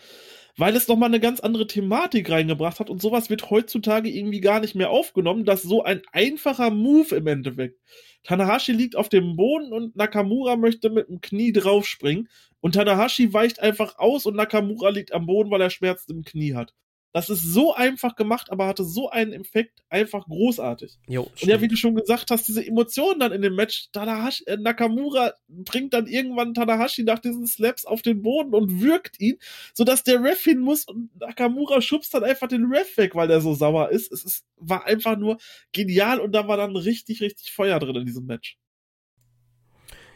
weil 0.59 0.77
es 0.77 0.89
nochmal 0.89 1.11
eine 1.11 1.21
ganz 1.21 1.41
andere 1.41 1.69
Thematik 1.69 2.31
reingebracht 2.31 2.81
hat 2.81 2.91
und 2.91 3.03
sowas 3.03 3.31
wird 3.31 3.51
heutzutage 3.51 4.11
irgendwie 4.11 4.41
gar 4.41 4.61
nicht 4.61 4.75
mehr 4.77 4.91
aufgenommen, 4.91 5.45
dass 5.47 5.63
so 5.63 5.85
ein 5.85 6.03
einfacher 6.13 6.71
Move 6.73 7.17
im 7.17 7.29
Endeffekt. 7.29 7.81
Tanahashi 8.25 8.73
liegt 8.73 8.97
auf 8.97 9.11
dem 9.11 9.37
Boden 9.37 9.73
und 9.75 9.97
Nakamura 9.97 10.57
möchte 10.57 10.91
mit 10.91 11.09
dem 11.11 11.21
Knie 11.23 11.53
draufspringen 11.53 12.29
und 12.61 12.75
Tanahashi 12.77 13.33
weicht 13.35 13.61
einfach 13.61 13.99
aus 13.99 14.27
und 14.27 14.37
Nakamura 14.37 14.91
liegt 14.91 15.13
am 15.15 15.27
Boden, 15.27 15.51
weil 15.53 15.63
er 15.63 15.71
Schmerzen 15.71 16.13
im 16.13 16.25
Knie 16.25 16.55
hat. 16.57 16.75
Das 17.15 17.31
ist 17.31 17.45
so 17.45 17.73
einfach 17.73 18.17
gemacht, 18.17 18.51
aber 18.51 18.67
hatte 18.67 18.83
so 18.83 19.09
einen 19.09 19.33
Effekt, 19.33 19.85
einfach 19.89 20.27
großartig. 20.27 20.99
Jo, 21.07 21.23
und 21.23 21.45
ja, 21.45 21.61
wie 21.61 21.69
du 21.69 21.77
schon 21.77 21.95
gesagt 21.95 22.33
hast, 22.33 22.49
diese 22.49 22.67
Emotionen 22.67 23.21
dann 23.21 23.31
in 23.31 23.41
dem 23.41 23.55
Match, 23.55 23.89
Tanahashi, 23.93 24.43
äh, 24.47 24.57
Nakamura 24.57 25.33
bringt 25.47 25.95
dann 25.95 26.09
irgendwann 26.09 26.55
Tanahashi 26.55 27.05
nach 27.05 27.21
diesen 27.21 27.47
Slaps 27.47 27.85
auf 27.85 28.03
den 28.03 28.21
Boden 28.21 28.53
und 28.53 28.83
wirkt 28.83 29.21
ihn, 29.21 29.39
sodass 29.75 30.03
der 30.03 30.25
Ref 30.25 30.43
hin 30.43 30.59
muss 30.59 30.87
und 30.87 31.09
Nakamura 31.21 31.81
schubst 31.81 32.13
dann 32.15 32.25
einfach 32.25 32.49
den 32.49 32.65
Ref 32.65 32.97
weg, 32.97 33.15
weil 33.15 33.29
der 33.29 33.41
so 33.41 33.55
sauer 33.55 33.91
ist. 33.91 34.11
Es 34.11 34.25
ist, 34.25 34.45
war 34.57 34.85
einfach 34.85 35.17
nur 35.17 35.39
genial 35.71 36.19
und 36.19 36.33
da 36.33 36.49
war 36.49 36.57
dann 36.57 36.75
richtig, 36.75 37.21
richtig 37.21 37.53
Feuer 37.53 37.79
drin 37.79 37.95
in 37.95 38.07
diesem 38.07 38.27
Match. 38.27 38.59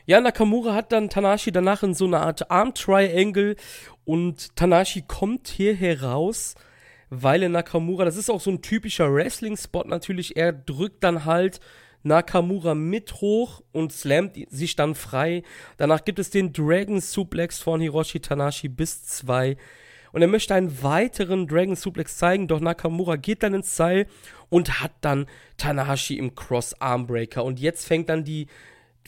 Ja, 0.04 0.20
Nakamura 0.20 0.74
hat 0.74 0.90
dann 0.90 1.10
Tanashi 1.10 1.52
danach 1.52 1.84
in 1.84 1.94
so 1.94 2.06
eine 2.06 2.18
Art 2.18 2.50
Arm 2.50 2.74
Triangle 2.74 3.54
und 4.04 4.56
Tanashi 4.56 5.04
kommt 5.06 5.46
hier 5.46 5.76
heraus 5.76 6.56
weil 7.10 7.48
Nakamura, 7.48 8.04
das 8.04 8.16
ist 8.16 8.30
auch 8.30 8.40
so 8.40 8.50
ein 8.50 8.62
typischer 8.62 9.12
Wrestling-Spot 9.12 9.84
natürlich, 9.84 10.36
er 10.36 10.52
drückt 10.52 11.04
dann 11.04 11.24
halt 11.24 11.60
Nakamura 12.02 12.74
mit 12.74 13.20
hoch 13.20 13.62
und 13.72 13.92
slammt 13.92 14.36
sich 14.50 14.76
dann 14.76 14.94
frei. 14.94 15.42
Danach 15.76 16.04
gibt 16.04 16.18
es 16.18 16.30
den 16.30 16.52
Dragon 16.52 17.00
Suplex 17.00 17.60
von 17.60 17.80
Hiroshi 17.80 18.20
Tanashi 18.20 18.68
bis 18.68 19.04
zwei. 19.04 19.56
Und 20.12 20.22
er 20.22 20.28
möchte 20.28 20.54
einen 20.54 20.82
weiteren 20.82 21.46
Dragon 21.46 21.76
Suplex 21.76 22.16
zeigen, 22.16 22.48
doch 22.48 22.60
Nakamura 22.60 23.16
geht 23.16 23.42
dann 23.42 23.54
ins 23.54 23.76
Seil 23.76 24.06
und 24.48 24.80
hat 24.80 24.92
dann 25.02 25.26
Tanahashi 25.58 26.16
im 26.16 26.34
Cross 26.34 26.80
Armbreaker. 26.80 27.44
Und 27.44 27.60
jetzt 27.60 27.86
fängt 27.86 28.08
dann 28.08 28.24
die 28.24 28.46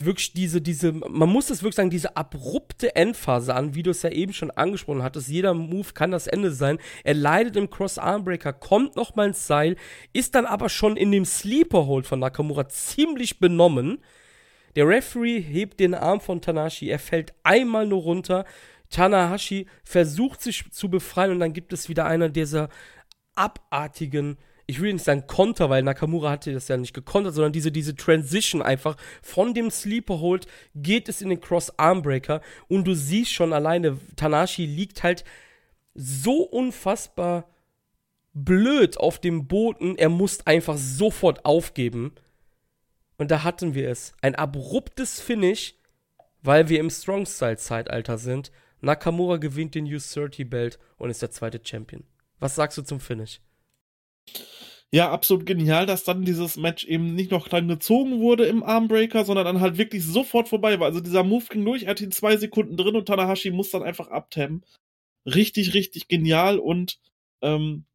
wirklich 0.05 0.33
diese, 0.33 0.61
diese, 0.61 0.91
man 0.91 1.29
muss 1.29 1.49
es 1.49 1.63
wirklich 1.63 1.75
sagen, 1.75 1.89
diese 1.89 2.15
abrupte 2.17 2.95
Endphase 2.95 3.53
an, 3.53 3.75
wie 3.75 3.83
du 3.83 3.91
es 3.91 4.01
ja 4.01 4.09
eben 4.11 4.33
schon 4.33 4.51
angesprochen 4.51 5.03
hattest. 5.03 5.29
Jeder 5.29 5.53
Move 5.53 5.93
kann 5.93 6.11
das 6.11 6.27
Ende 6.27 6.51
sein. 6.51 6.77
Er 7.03 7.13
leidet 7.13 7.55
im 7.55 7.69
Cross-Armbreaker, 7.69 8.53
kommt 8.53 8.95
nochmal 8.95 9.29
ins 9.29 9.47
Seil, 9.47 9.75
ist 10.13 10.35
dann 10.35 10.45
aber 10.45 10.69
schon 10.69 10.97
in 10.97 11.11
dem 11.11 11.25
Sleeper-Hold 11.25 12.05
von 12.05 12.19
Nakamura 12.19 12.67
ziemlich 12.67 13.39
benommen. 13.39 13.99
Der 14.75 14.87
Referee 14.87 15.41
hebt 15.41 15.79
den 15.79 15.93
Arm 15.93 16.21
von 16.21 16.41
Tanashi, 16.41 16.89
er 16.89 16.99
fällt 16.99 17.33
einmal 17.43 17.87
nur 17.87 18.01
runter. 18.01 18.45
Tanahashi 18.89 19.67
versucht 19.83 20.41
sich 20.41 20.69
zu 20.71 20.89
befreien 20.89 21.31
und 21.31 21.39
dann 21.39 21.53
gibt 21.53 21.73
es 21.73 21.89
wieder 21.89 22.05
einer 22.05 22.29
dieser 22.29 22.69
abartigen 23.35 24.37
ich 24.71 24.81
will 24.81 24.93
nicht 24.93 25.03
sagen 25.03 25.27
Konter, 25.27 25.69
weil 25.69 25.83
Nakamura 25.83 26.31
hatte 26.31 26.53
das 26.53 26.69
ja 26.69 26.77
nicht 26.77 26.93
gekontert, 26.93 27.35
sondern 27.35 27.51
diese, 27.51 27.73
diese 27.73 27.93
Transition 27.93 28.61
einfach 28.61 28.95
von 29.21 29.53
dem 29.53 29.69
Sleeper 29.69 30.21
Hold 30.21 30.47
geht 30.75 31.09
es 31.09 31.21
in 31.21 31.27
den 31.27 31.41
Cross 31.41 31.77
Armbreaker 31.77 32.41
und 32.69 32.87
du 32.87 32.93
siehst 32.93 33.33
schon 33.33 33.51
alleine, 33.51 33.99
Tanashi 34.15 34.65
liegt 34.65 35.03
halt 35.03 35.25
so 35.93 36.43
unfassbar 36.43 37.49
blöd 38.33 38.97
auf 38.97 39.19
dem 39.19 39.49
Boden, 39.49 39.97
er 39.97 40.07
muss 40.07 40.47
einfach 40.47 40.77
sofort 40.77 41.43
aufgeben. 41.43 42.13
Und 43.17 43.29
da 43.29 43.43
hatten 43.43 43.75
wir 43.75 43.89
es. 43.89 44.15
Ein 44.21 44.35
abruptes 44.35 45.19
Finish, 45.19 45.75
weil 46.41 46.69
wir 46.69 46.79
im 46.79 46.89
Strong-Style-Zeitalter 46.89 48.17
sind. 48.17 48.53
Nakamura 48.79 49.35
gewinnt 49.35 49.75
den 49.75 49.85
U30-Belt 49.85 50.79
und 50.97 51.09
ist 51.09 51.21
der 51.21 51.31
zweite 51.31 51.59
Champion. 51.61 52.05
Was 52.39 52.55
sagst 52.55 52.77
du 52.77 52.83
zum 52.83 53.01
Finish? 53.01 53.41
Ja, 54.93 55.09
absolut 55.09 55.45
genial, 55.45 55.85
dass 55.85 56.03
dann 56.03 56.25
dieses 56.25 56.57
Match 56.57 56.83
eben 56.85 57.15
nicht 57.15 57.31
noch 57.31 57.49
lang 57.49 57.67
gezogen 57.69 58.19
wurde 58.19 58.45
im 58.45 58.61
Armbreaker, 58.61 59.23
sondern 59.23 59.45
dann 59.45 59.61
halt 59.61 59.77
wirklich 59.77 60.03
sofort 60.05 60.49
vorbei 60.49 60.79
war. 60.79 60.87
Also 60.87 60.99
dieser 60.99 61.23
Move 61.23 61.45
ging 61.49 61.63
durch, 61.63 61.83
er 61.83 61.91
hat 61.91 62.01
ihn 62.01 62.11
zwei 62.11 62.35
Sekunden 62.35 62.75
drin 62.75 62.97
und 62.97 63.05
Tanahashi 63.07 63.51
muss 63.51 63.71
dann 63.71 63.83
einfach 63.83 64.09
abtemmen. 64.09 64.65
Richtig, 65.25 65.73
richtig 65.73 66.09
genial 66.09 66.59
und 66.59 66.99
ähm, 67.41 67.85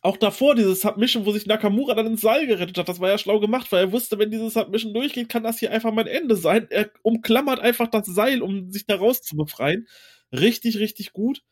auch 0.00 0.16
davor 0.16 0.54
dieses 0.54 0.80
Submission, 0.80 1.26
wo 1.26 1.32
sich 1.32 1.46
Nakamura 1.46 1.94
dann 1.94 2.06
ins 2.06 2.22
Seil 2.22 2.46
gerettet 2.46 2.78
hat, 2.78 2.88
das 2.88 3.00
war 3.00 3.10
ja 3.10 3.18
schlau 3.18 3.38
gemacht, 3.38 3.70
weil 3.70 3.84
er 3.84 3.92
wusste, 3.92 4.18
wenn 4.18 4.30
dieses 4.30 4.54
Submission 4.54 4.94
durchgeht, 4.94 5.28
kann 5.28 5.44
das 5.44 5.58
hier 5.58 5.70
einfach 5.72 5.92
mein 5.92 6.06
Ende 6.06 6.36
sein. 6.36 6.66
Er 6.70 6.90
umklammert 7.02 7.60
einfach 7.60 7.88
das 7.88 8.06
Seil, 8.06 8.42
um 8.42 8.70
sich 8.70 8.86
da 8.86 8.96
raus 8.96 9.22
zu 9.22 9.36
befreien. 9.36 9.86
Richtig, 10.32 10.78
richtig 10.78 11.12
gut 11.12 11.42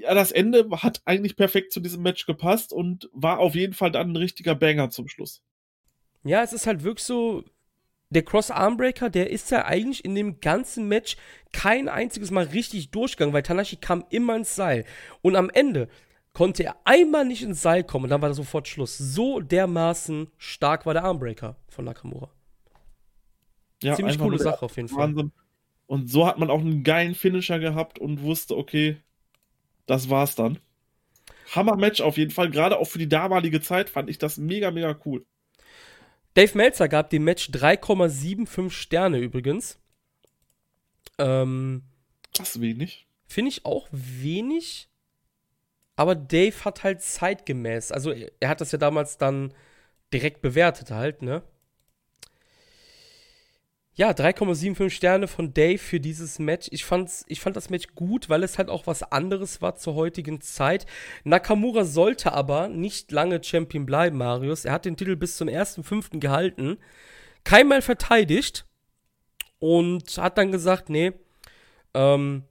ja, 0.00 0.14
das 0.14 0.32
Ende 0.32 0.68
hat 0.70 1.02
eigentlich 1.04 1.36
perfekt 1.36 1.72
zu 1.72 1.80
diesem 1.80 2.02
Match 2.02 2.26
gepasst 2.26 2.72
und 2.72 3.08
war 3.12 3.38
auf 3.38 3.54
jeden 3.54 3.74
Fall 3.74 3.90
dann 3.90 4.12
ein 4.12 4.16
richtiger 4.16 4.54
Banger 4.54 4.90
zum 4.90 5.08
Schluss. 5.08 5.42
Ja, 6.24 6.42
es 6.42 6.52
ist 6.52 6.66
halt 6.66 6.82
wirklich 6.82 7.04
so, 7.04 7.44
der 8.10 8.24
Cross-Armbreaker, 8.24 9.08
der 9.08 9.30
ist 9.30 9.50
ja 9.50 9.64
eigentlich 9.64 10.04
in 10.04 10.14
dem 10.14 10.40
ganzen 10.40 10.88
Match 10.88 11.16
kein 11.52 11.88
einziges 11.88 12.30
Mal 12.30 12.44
richtig 12.44 12.90
durchgegangen, 12.90 13.32
weil 13.32 13.42
Tanashi 13.42 13.76
kam 13.76 14.04
immer 14.10 14.36
ins 14.36 14.54
Seil. 14.54 14.84
Und 15.22 15.36
am 15.36 15.48
Ende 15.48 15.88
konnte 16.32 16.64
er 16.64 16.76
einmal 16.84 17.24
nicht 17.24 17.42
ins 17.42 17.62
Seil 17.62 17.84
kommen 17.84 18.04
und 18.04 18.10
dann 18.10 18.20
war 18.20 18.28
da 18.28 18.34
sofort 18.34 18.68
Schluss. 18.68 18.98
So 18.98 19.40
dermaßen 19.40 20.28
stark 20.38 20.86
war 20.86 20.94
der 20.94 21.04
Armbreaker 21.04 21.56
von 21.68 21.84
Nakamura. 21.84 22.30
Ja, 23.82 23.94
Ziemlich 23.94 24.18
coole 24.18 24.38
Sache 24.38 24.64
auf 24.64 24.76
jeden 24.76 24.88
Fall. 24.88 25.08
Wahnsinn. 25.08 25.32
Und 25.86 26.10
so 26.10 26.26
hat 26.26 26.38
man 26.38 26.50
auch 26.50 26.60
einen 26.60 26.84
geilen 26.84 27.14
Finisher 27.14 27.58
gehabt 27.58 27.98
und 27.98 28.22
wusste, 28.22 28.56
okay, 28.56 28.98
das 29.86 30.10
war's 30.10 30.34
dann. 30.34 30.58
Hammer-Match 31.54 32.00
auf 32.00 32.16
jeden 32.16 32.30
Fall. 32.30 32.50
Gerade 32.50 32.78
auch 32.78 32.86
für 32.86 32.98
die 32.98 33.08
damalige 33.08 33.60
Zeit 33.60 33.90
fand 33.90 34.08
ich 34.08 34.18
das 34.18 34.38
mega, 34.38 34.70
mega 34.70 34.98
cool. 35.04 35.24
Dave 36.34 36.56
Meltzer 36.56 36.88
gab 36.88 37.10
dem 37.10 37.24
Match 37.24 37.50
3,75 37.50 38.70
Sterne 38.70 39.18
übrigens. 39.18 39.80
Ähm, 41.18 41.82
das 42.34 42.56
ist 42.56 42.60
wenig. 42.60 43.08
Finde 43.26 43.50
ich 43.50 43.64
auch 43.64 43.88
wenig. 43.90 44.88
Aber 45.96 46.14
Dave 46.14 46.64
hat 46.64 46.82
halt 46.82 47.02
zeitgemäß, 47.02 47.92
also 47.92 48.12
er 48.12 48.48
hat 48.48 48.60
das 48.60 48.72
ja 48.72 48.78
damals 48.78 49.18
dann 49.18 49.52
direkt 50.14 50.40
bewertet 50.40 50.90
halt, 50.90 51.20
ne? 51.20 51.42
Ja, 53.94 54.12
3,75 54.12 54.90
Sterne 54.90 55.26
von 55.26 55.52
Dave 55.52 55.78
für 55.78 55.98
dieses 55.98 56.38
Match. 56.38 56.68
Ich, 56.70 56.84
fand's, 56.84 57.24
ich 57.26 57.40
fand 57.40 57.56
das 57.56 57.70
Match 57.70 57.88
gut, 57.94 58.28
weil 58.28 58.44
es 58.44 58.56
halt 58.56 58.68
auch 58.68 58.86
was 58.86 59.02
anderes 59.02 59.60
war 59.62 59.74
zur 59.74 59.94
heutigen 59.94 60.40
Zeit. 60.40 60.86
Nakamura 61.24 61.84
sollte 61.84 62.32
aber 62.32 62.68
nicht 62.68 63.10
lange 63.10 63.42
Champion 63.42 63.86
bleiben, 63.86 64.16
Marius. 64.16 64.64
Er 64.64 64.72
hat 64.72 64.84
den 64.84 64.96
Titel 64.96 65.16
bis 65.16 65.36
zum 65.36 65.48
1.5. 65.48 66.20
gehalten. 66.20 66.78
Keinmal 67.44 67.82
verteidigt. 67.82 68.64
Und 69.58 70.16
hat 70.16 70.38
dann 70.38 70.52
gesagt, 70.52 70.88
nee, 70.88 71.12
ähm, 71.92 72.44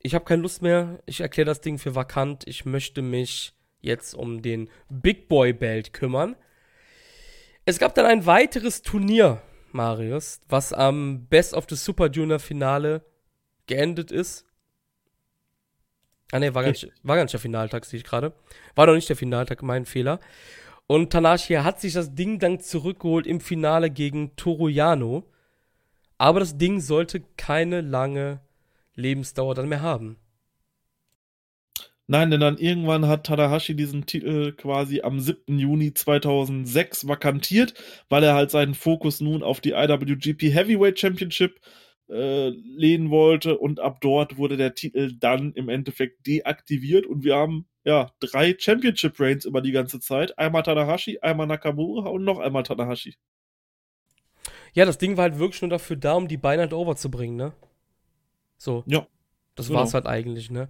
ich 0.00 0.14
habe 0.14 0.24
keine 0.24 0.42
Lust 0.42 0.62
mehr. 0.62 1.00
Ich 1.06 1.20
erkläre 1.20 1.46
das 1.46 1.60
Ding 1.60 1.78
für 1.78 1.94
vakant. 1.94 2.44
Ich 2.48 2.64
möchte 2.64 3.02
mich 3.02 3.54
jetzt 3.80 4.14
um 4.14 4.42
den 4.42 4.68
Big 4.88 5.28
Boy 5.28 5.52
Belt 5.52 5.92
kümmern. 5.92 6.34
Es 7.64 7.78
gab 7.78 7.94
dann 7.94 8.06
ein 8.06 8.26
weiteres 8.26 8.82
Turnier 8.82 9.40
Marius, 9.74 10.40
was 10.48 10.72
am 10.72 11.26
Best 11.26 11.54
of 11.54 11.66
the 11.68 11.76
Super 11.76 12.10
Junior 12.10 12.38
Finale 12.38 13.02
geendet 13.66 14.10
ist. 14.10 14.44
Ah 16.30 16.38
ne, 16.38 16.54
war, 16.54 16.62
gar 16.62 16.70
nicht, 16.70 16.90
war 17.02 17.16
gar 17.16 17.24
nicht 17.24 17.32
der 17.32 17.40
Finaltag, 17.40 17.84
sehe 17.84 17.98
ich 17.98 18.04
gerade. 18.04 18.32
War 18.74 18.86
doch 18.86 18.94
nicht 18.94 19.08
der 19.08 19.16
Finaltag, 19.16 19.62
mein 19.62 19.84
Fehler. 19.84 20.18
Und 20.86 21.10
Tanashi 21.10 21.54
hat 21.54 21.80
sich 21.80 21.92
das 21.92 22.14
Ding 22.14 22.38
dann 22.38 22.60
zurückgeholt 22.60 23.26
im 23.26 23.40
Finale 23.40 23.90
gegen 23.90 24.34
Toruyano. 24.36 25.28
Aber 26.18 26.40
das 26.40 26.56
Ding 26.56 26.80
sollte 26.80 27.20
keine 27.36 27.80
lange 27.80 28.40
Lebensdauer 28.94 29.54
dann 29.54 29.68
mehr 29.68 29.82
haben. 29.82 30.16
Nein, 32.08 32.30
denn 32.30 32.40
dann 32.40 32.58
irgendwann 32.58 33.06
hat 33.06 33.24
Tadahashi 33.24 33.76
diesen 33.76 34.06
Titel 34.06 34.52
quasi 34.52 35.02
am 35.02 35.20
7. 35.20 35.58
Juni 35.58 35.94
2006 35.94 37.06
vakantiert, 37.06 37.74
weil 38.08 38.24
er 38.24 38.34
halt 38.34 38.50
seinen 38.50 38.74
Fokus 38.74 39.20
nun 39.20 39.42
auf 39.42 39.60
die 39.60 39.70
IWGP 39.70 40.52
Heavyweight 40.52 40.98
Championship 40.98 41.60
äh, 42.08 42.48
lehnen 42.48 43.10
wollte 43.10 43.56
und 43.56 43.80
ab 43.80 44.00
dort 44.00 44.36
wurde 44.36 44.56
der 44.56 44.74
Titel 44.74 45.12
dann 45.18 45.52
im 45.52 45.68
Endeffekt 45.68 46.26
deaktiviert 46.26 47.06
und 47.06 47.24
wir 47.24 47.36
haben 47.36 47.66
ja 47.84 48.10
drei 48.20 48.54
Championship 48.58 49.18
Reigns 49.18 49.44
über 49.44 49.62
die 49.62 49.72
ganze 49.72 50.00
Zeit. 50.00 50.38
Einmal 50.38 50.62
Tanahashi, 50.62 51.20
einmal 51.20 51.46
Nakamura 51.46 52.10
und 52.10 52.24
noch 52.24 52.38
einmal 52.38 52.64
Tanahashi. 52.64 53.14
Ja, 54.74 54.84
das 54.84 54.98
Ding 54.98 55.16
war 55.16 55.22
halt 55.22 55.38
wirklich 55.38 55.62
nur 55.62 55.70
dafür 55.70 55.96
da, 55.96 56.14
um 56.14 56.28
die 56.28 56.36
Beine 56.36 56.62
halt 56.62 56.72
over 56.72 56.96
zu 56.96 57.10
bringen, 57.10 57.36
ne? 57.36 57.52
So. 58.56 58.84
Ja. 58.86 59.06
Das 59.54 59.68
genau. 59.68 59.80
war's 59.80 59.94
halt 59.94 60.06
eigentlich, 60.06 60.50
ne? 60.50 60.68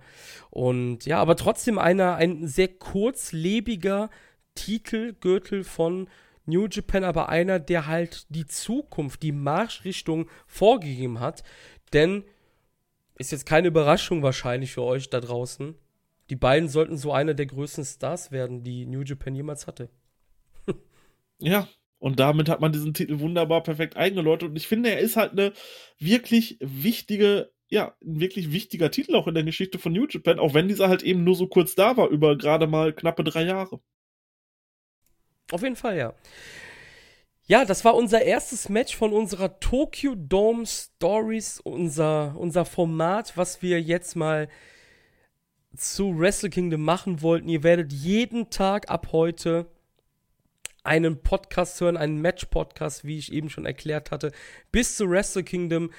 Und 0.51 1.07
ja, 1.07 1.19
aber 1.19 1.37
trotzdem 1.37 1.79
einer, 1.79 2.17
ein 2.17 2.47
sehr 2.47 2.69
kurzlebiger 2.69 4.11
Titelgürtel 4.55 5.65
von 5.65 6.09
New 6.47 6.67
Japan, 6.67 7.05
aber 7.05 7.29
einer, 7.29 7.61
der 7.61 7.87
halt 7.87 8.27
die 8.29 8.47
Zukunft, 8.47 9.23
die 9.23 9.33
Marschrichtung 9.33 10.29
vorgegeben 10.47 11.21
hat. 11.21 11.45
Denn 11.93 12.25
ist 13.17 13.31
jetzt 13.31 13.47
keine 13.47 13.69
Überraschung 13.69 14.23
wahrscheinlich 14.23 14.73
für 14.73 14.83
euch 14.83 15.11
da 15.11 15.21
draußen. 15.21 15.77
die 16.31 16.37
beiden 16.37 16.69
sollten 16.69 16.97
so 16.97 17.13
eine 17.13 17.35
der 17.35 17.47
größten 17.47 17.85
Stars 17.85 18.31
werden, 18.31 18.65
die 18.65 18.87
New 18.87 19.03
Japan 19.03 19.35
jemals 19.35 19.67
hatte. 19.67 19.91
ja, 21.39 21.69
und 21.99 22.19
damit 22.19 22.49
hat 22.49 22.61
man 22.61 22.73
diesen 22.73 22.95
Titel 22.95 23.21
wunderbar 23.21 23.63
perfekt 23.63 23.97
eingeläutet. 23.97 24.49
Und 24.49 24.57
ich 24.57 24.67
finde, 24.67 24.91
er 24.91 24.99
ist 24.99 25.17
halt 25.17 25.33
eine 25.33 25.53
wirklich 25.99 26.57
wichtige, 26.61 27.53
ja, 27.73 27.97
ein 28.05 28.21
wirklich 28.21 28.53
wichtiger 28.53 28.91
Titel 28.91 29.17
auch 29.17 29.27
in 29.27 29.35
der 29.35 29.45
Geschichte 29.45 29.79
von 29.79 29.93
New 29.93 30.07
Japan, 30.07 30.39
auch 30.39 30.53
wenn 30.53 30.69
dieser 30.69 30.91
halt 30.91 31.03
eben 31.03 31.25
nur 31.25 31.35
so 31.35 31.47
kurz 31.47 31.75
da 31.75 31.97
war, 31.97 32.09
über 32.09 32.37
gerade 32.37 32.67
mal 32.67 32.93
knappe 32.93 33.25
drei 33.25 33.45
Jahre. 33.45 33.81
Auf 35.51 35.63
jeden 35.63 35.77
Fall, 35.77 35.97
ja. 35.97 36.15
Ja, 37.47 37.65
das 37.65 37.83
war 37.87 37.95
unser 37.95 38.21
erstes 38.23 38.69
Match 38.69 38.95
von 38.95 39.15
unserer 39.15 39.59
Tokyo 39.59 40.15
Dome 40.15 40.67
Stories, 40.67 41.61
unser, 41.61 42.37
unser 42.37 42.67
Format, 42.67 43.39
was 43.39 43.63
wir 43.63 43.81
jetzt 43.81 44.17
mal 44.17 44.51
zu 45.75 46.19
Wrestle 46.19 46.51
Kingdom 46.51 46.83
machen 46.83 47.23
wollten. 47.23 47.49
Ihr 47.49 47.63
werdet 47.63 47.91
jeden 47.91 48.51
Tag 48.51 48.91
ab 48.91 49.09
heute 49.13 49.67
einen 50.85 51.23
Podcast 51.23 51.81
hören, 51.81 51.97
einen 51.97 52.21
Match-Podcast, 52.21 53.07
wie 53.07 53.17
ich 53.17 53.33
eben 53.33 53.49
schon 53.49 53.65
erklärt 53.65 54.11
hatte, 54.11 54.31
bis 54.73 54.99
zu 54.99 55.09
Wrestle 55.09 55.43
Kingdom. 55.43 55.91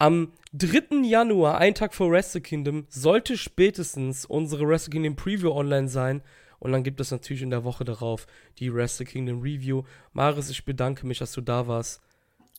Am 0.00 0.32
3. 0.54 1.04
Januar, 1.04 1.58
ein 1.58 1.74
Tag 1.74 1.92
vor 1.92 2.10
Wrestle 2.10 2.40
Kingdom, 2.40 2.86
sollte 2.88 3.36
spätestens 3.36 4.24
unsere 4.24 4.66
Wrestle 4.66 4.92
Kingdom 4.92 5.14
Preview 5.14 5.52
online 5.52 5.88
sein. 5.88 6.22
Und 6.58 6.72
dann 6.72 6.82
gibt 6.82 7.00
es 7.00 7.10
natürlich 7.10 7.42
in 7.42 7.50
der 7.50 7.64
Woche 7.64 7.84
darauf 7.84 8.26
die 8.58 8.72
Wrestle 8.72 9.04
Kingdom 9.04 9.42
Review. 9.42 9.82
Maris, 10.14 10.48
ich 10.48 10.64
bedanke 10.64 11.06
mich, 11.06 11.18
dass 11.18 11.32
du 11.32 11.42
da 11.42 11.66
warst. 11.66 12.00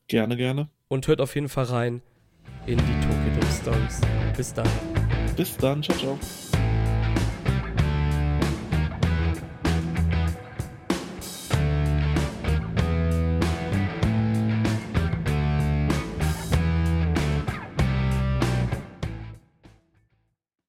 Gerne, 0.08 0.38
gerne. 0.38 0.70
Und 0.88 1.08
hört 1.08 1.20
auf 1.20 1.34
jeden 1.34 1.50
Fall 1.50 1.66
rein 1.66 2.04
in 2.68 2.78
die 2.78 3.08
Tokyo 3.08 3.40
Dome 3.40 3.52
Stories. 3.52 4.02
Bis 4.38 4.54
dann. 4.54 4.70
Bis 5.36 5.58
dann. 5.58 5.82
Ciao, 5.82 5.98
ciao. 5.98 6.20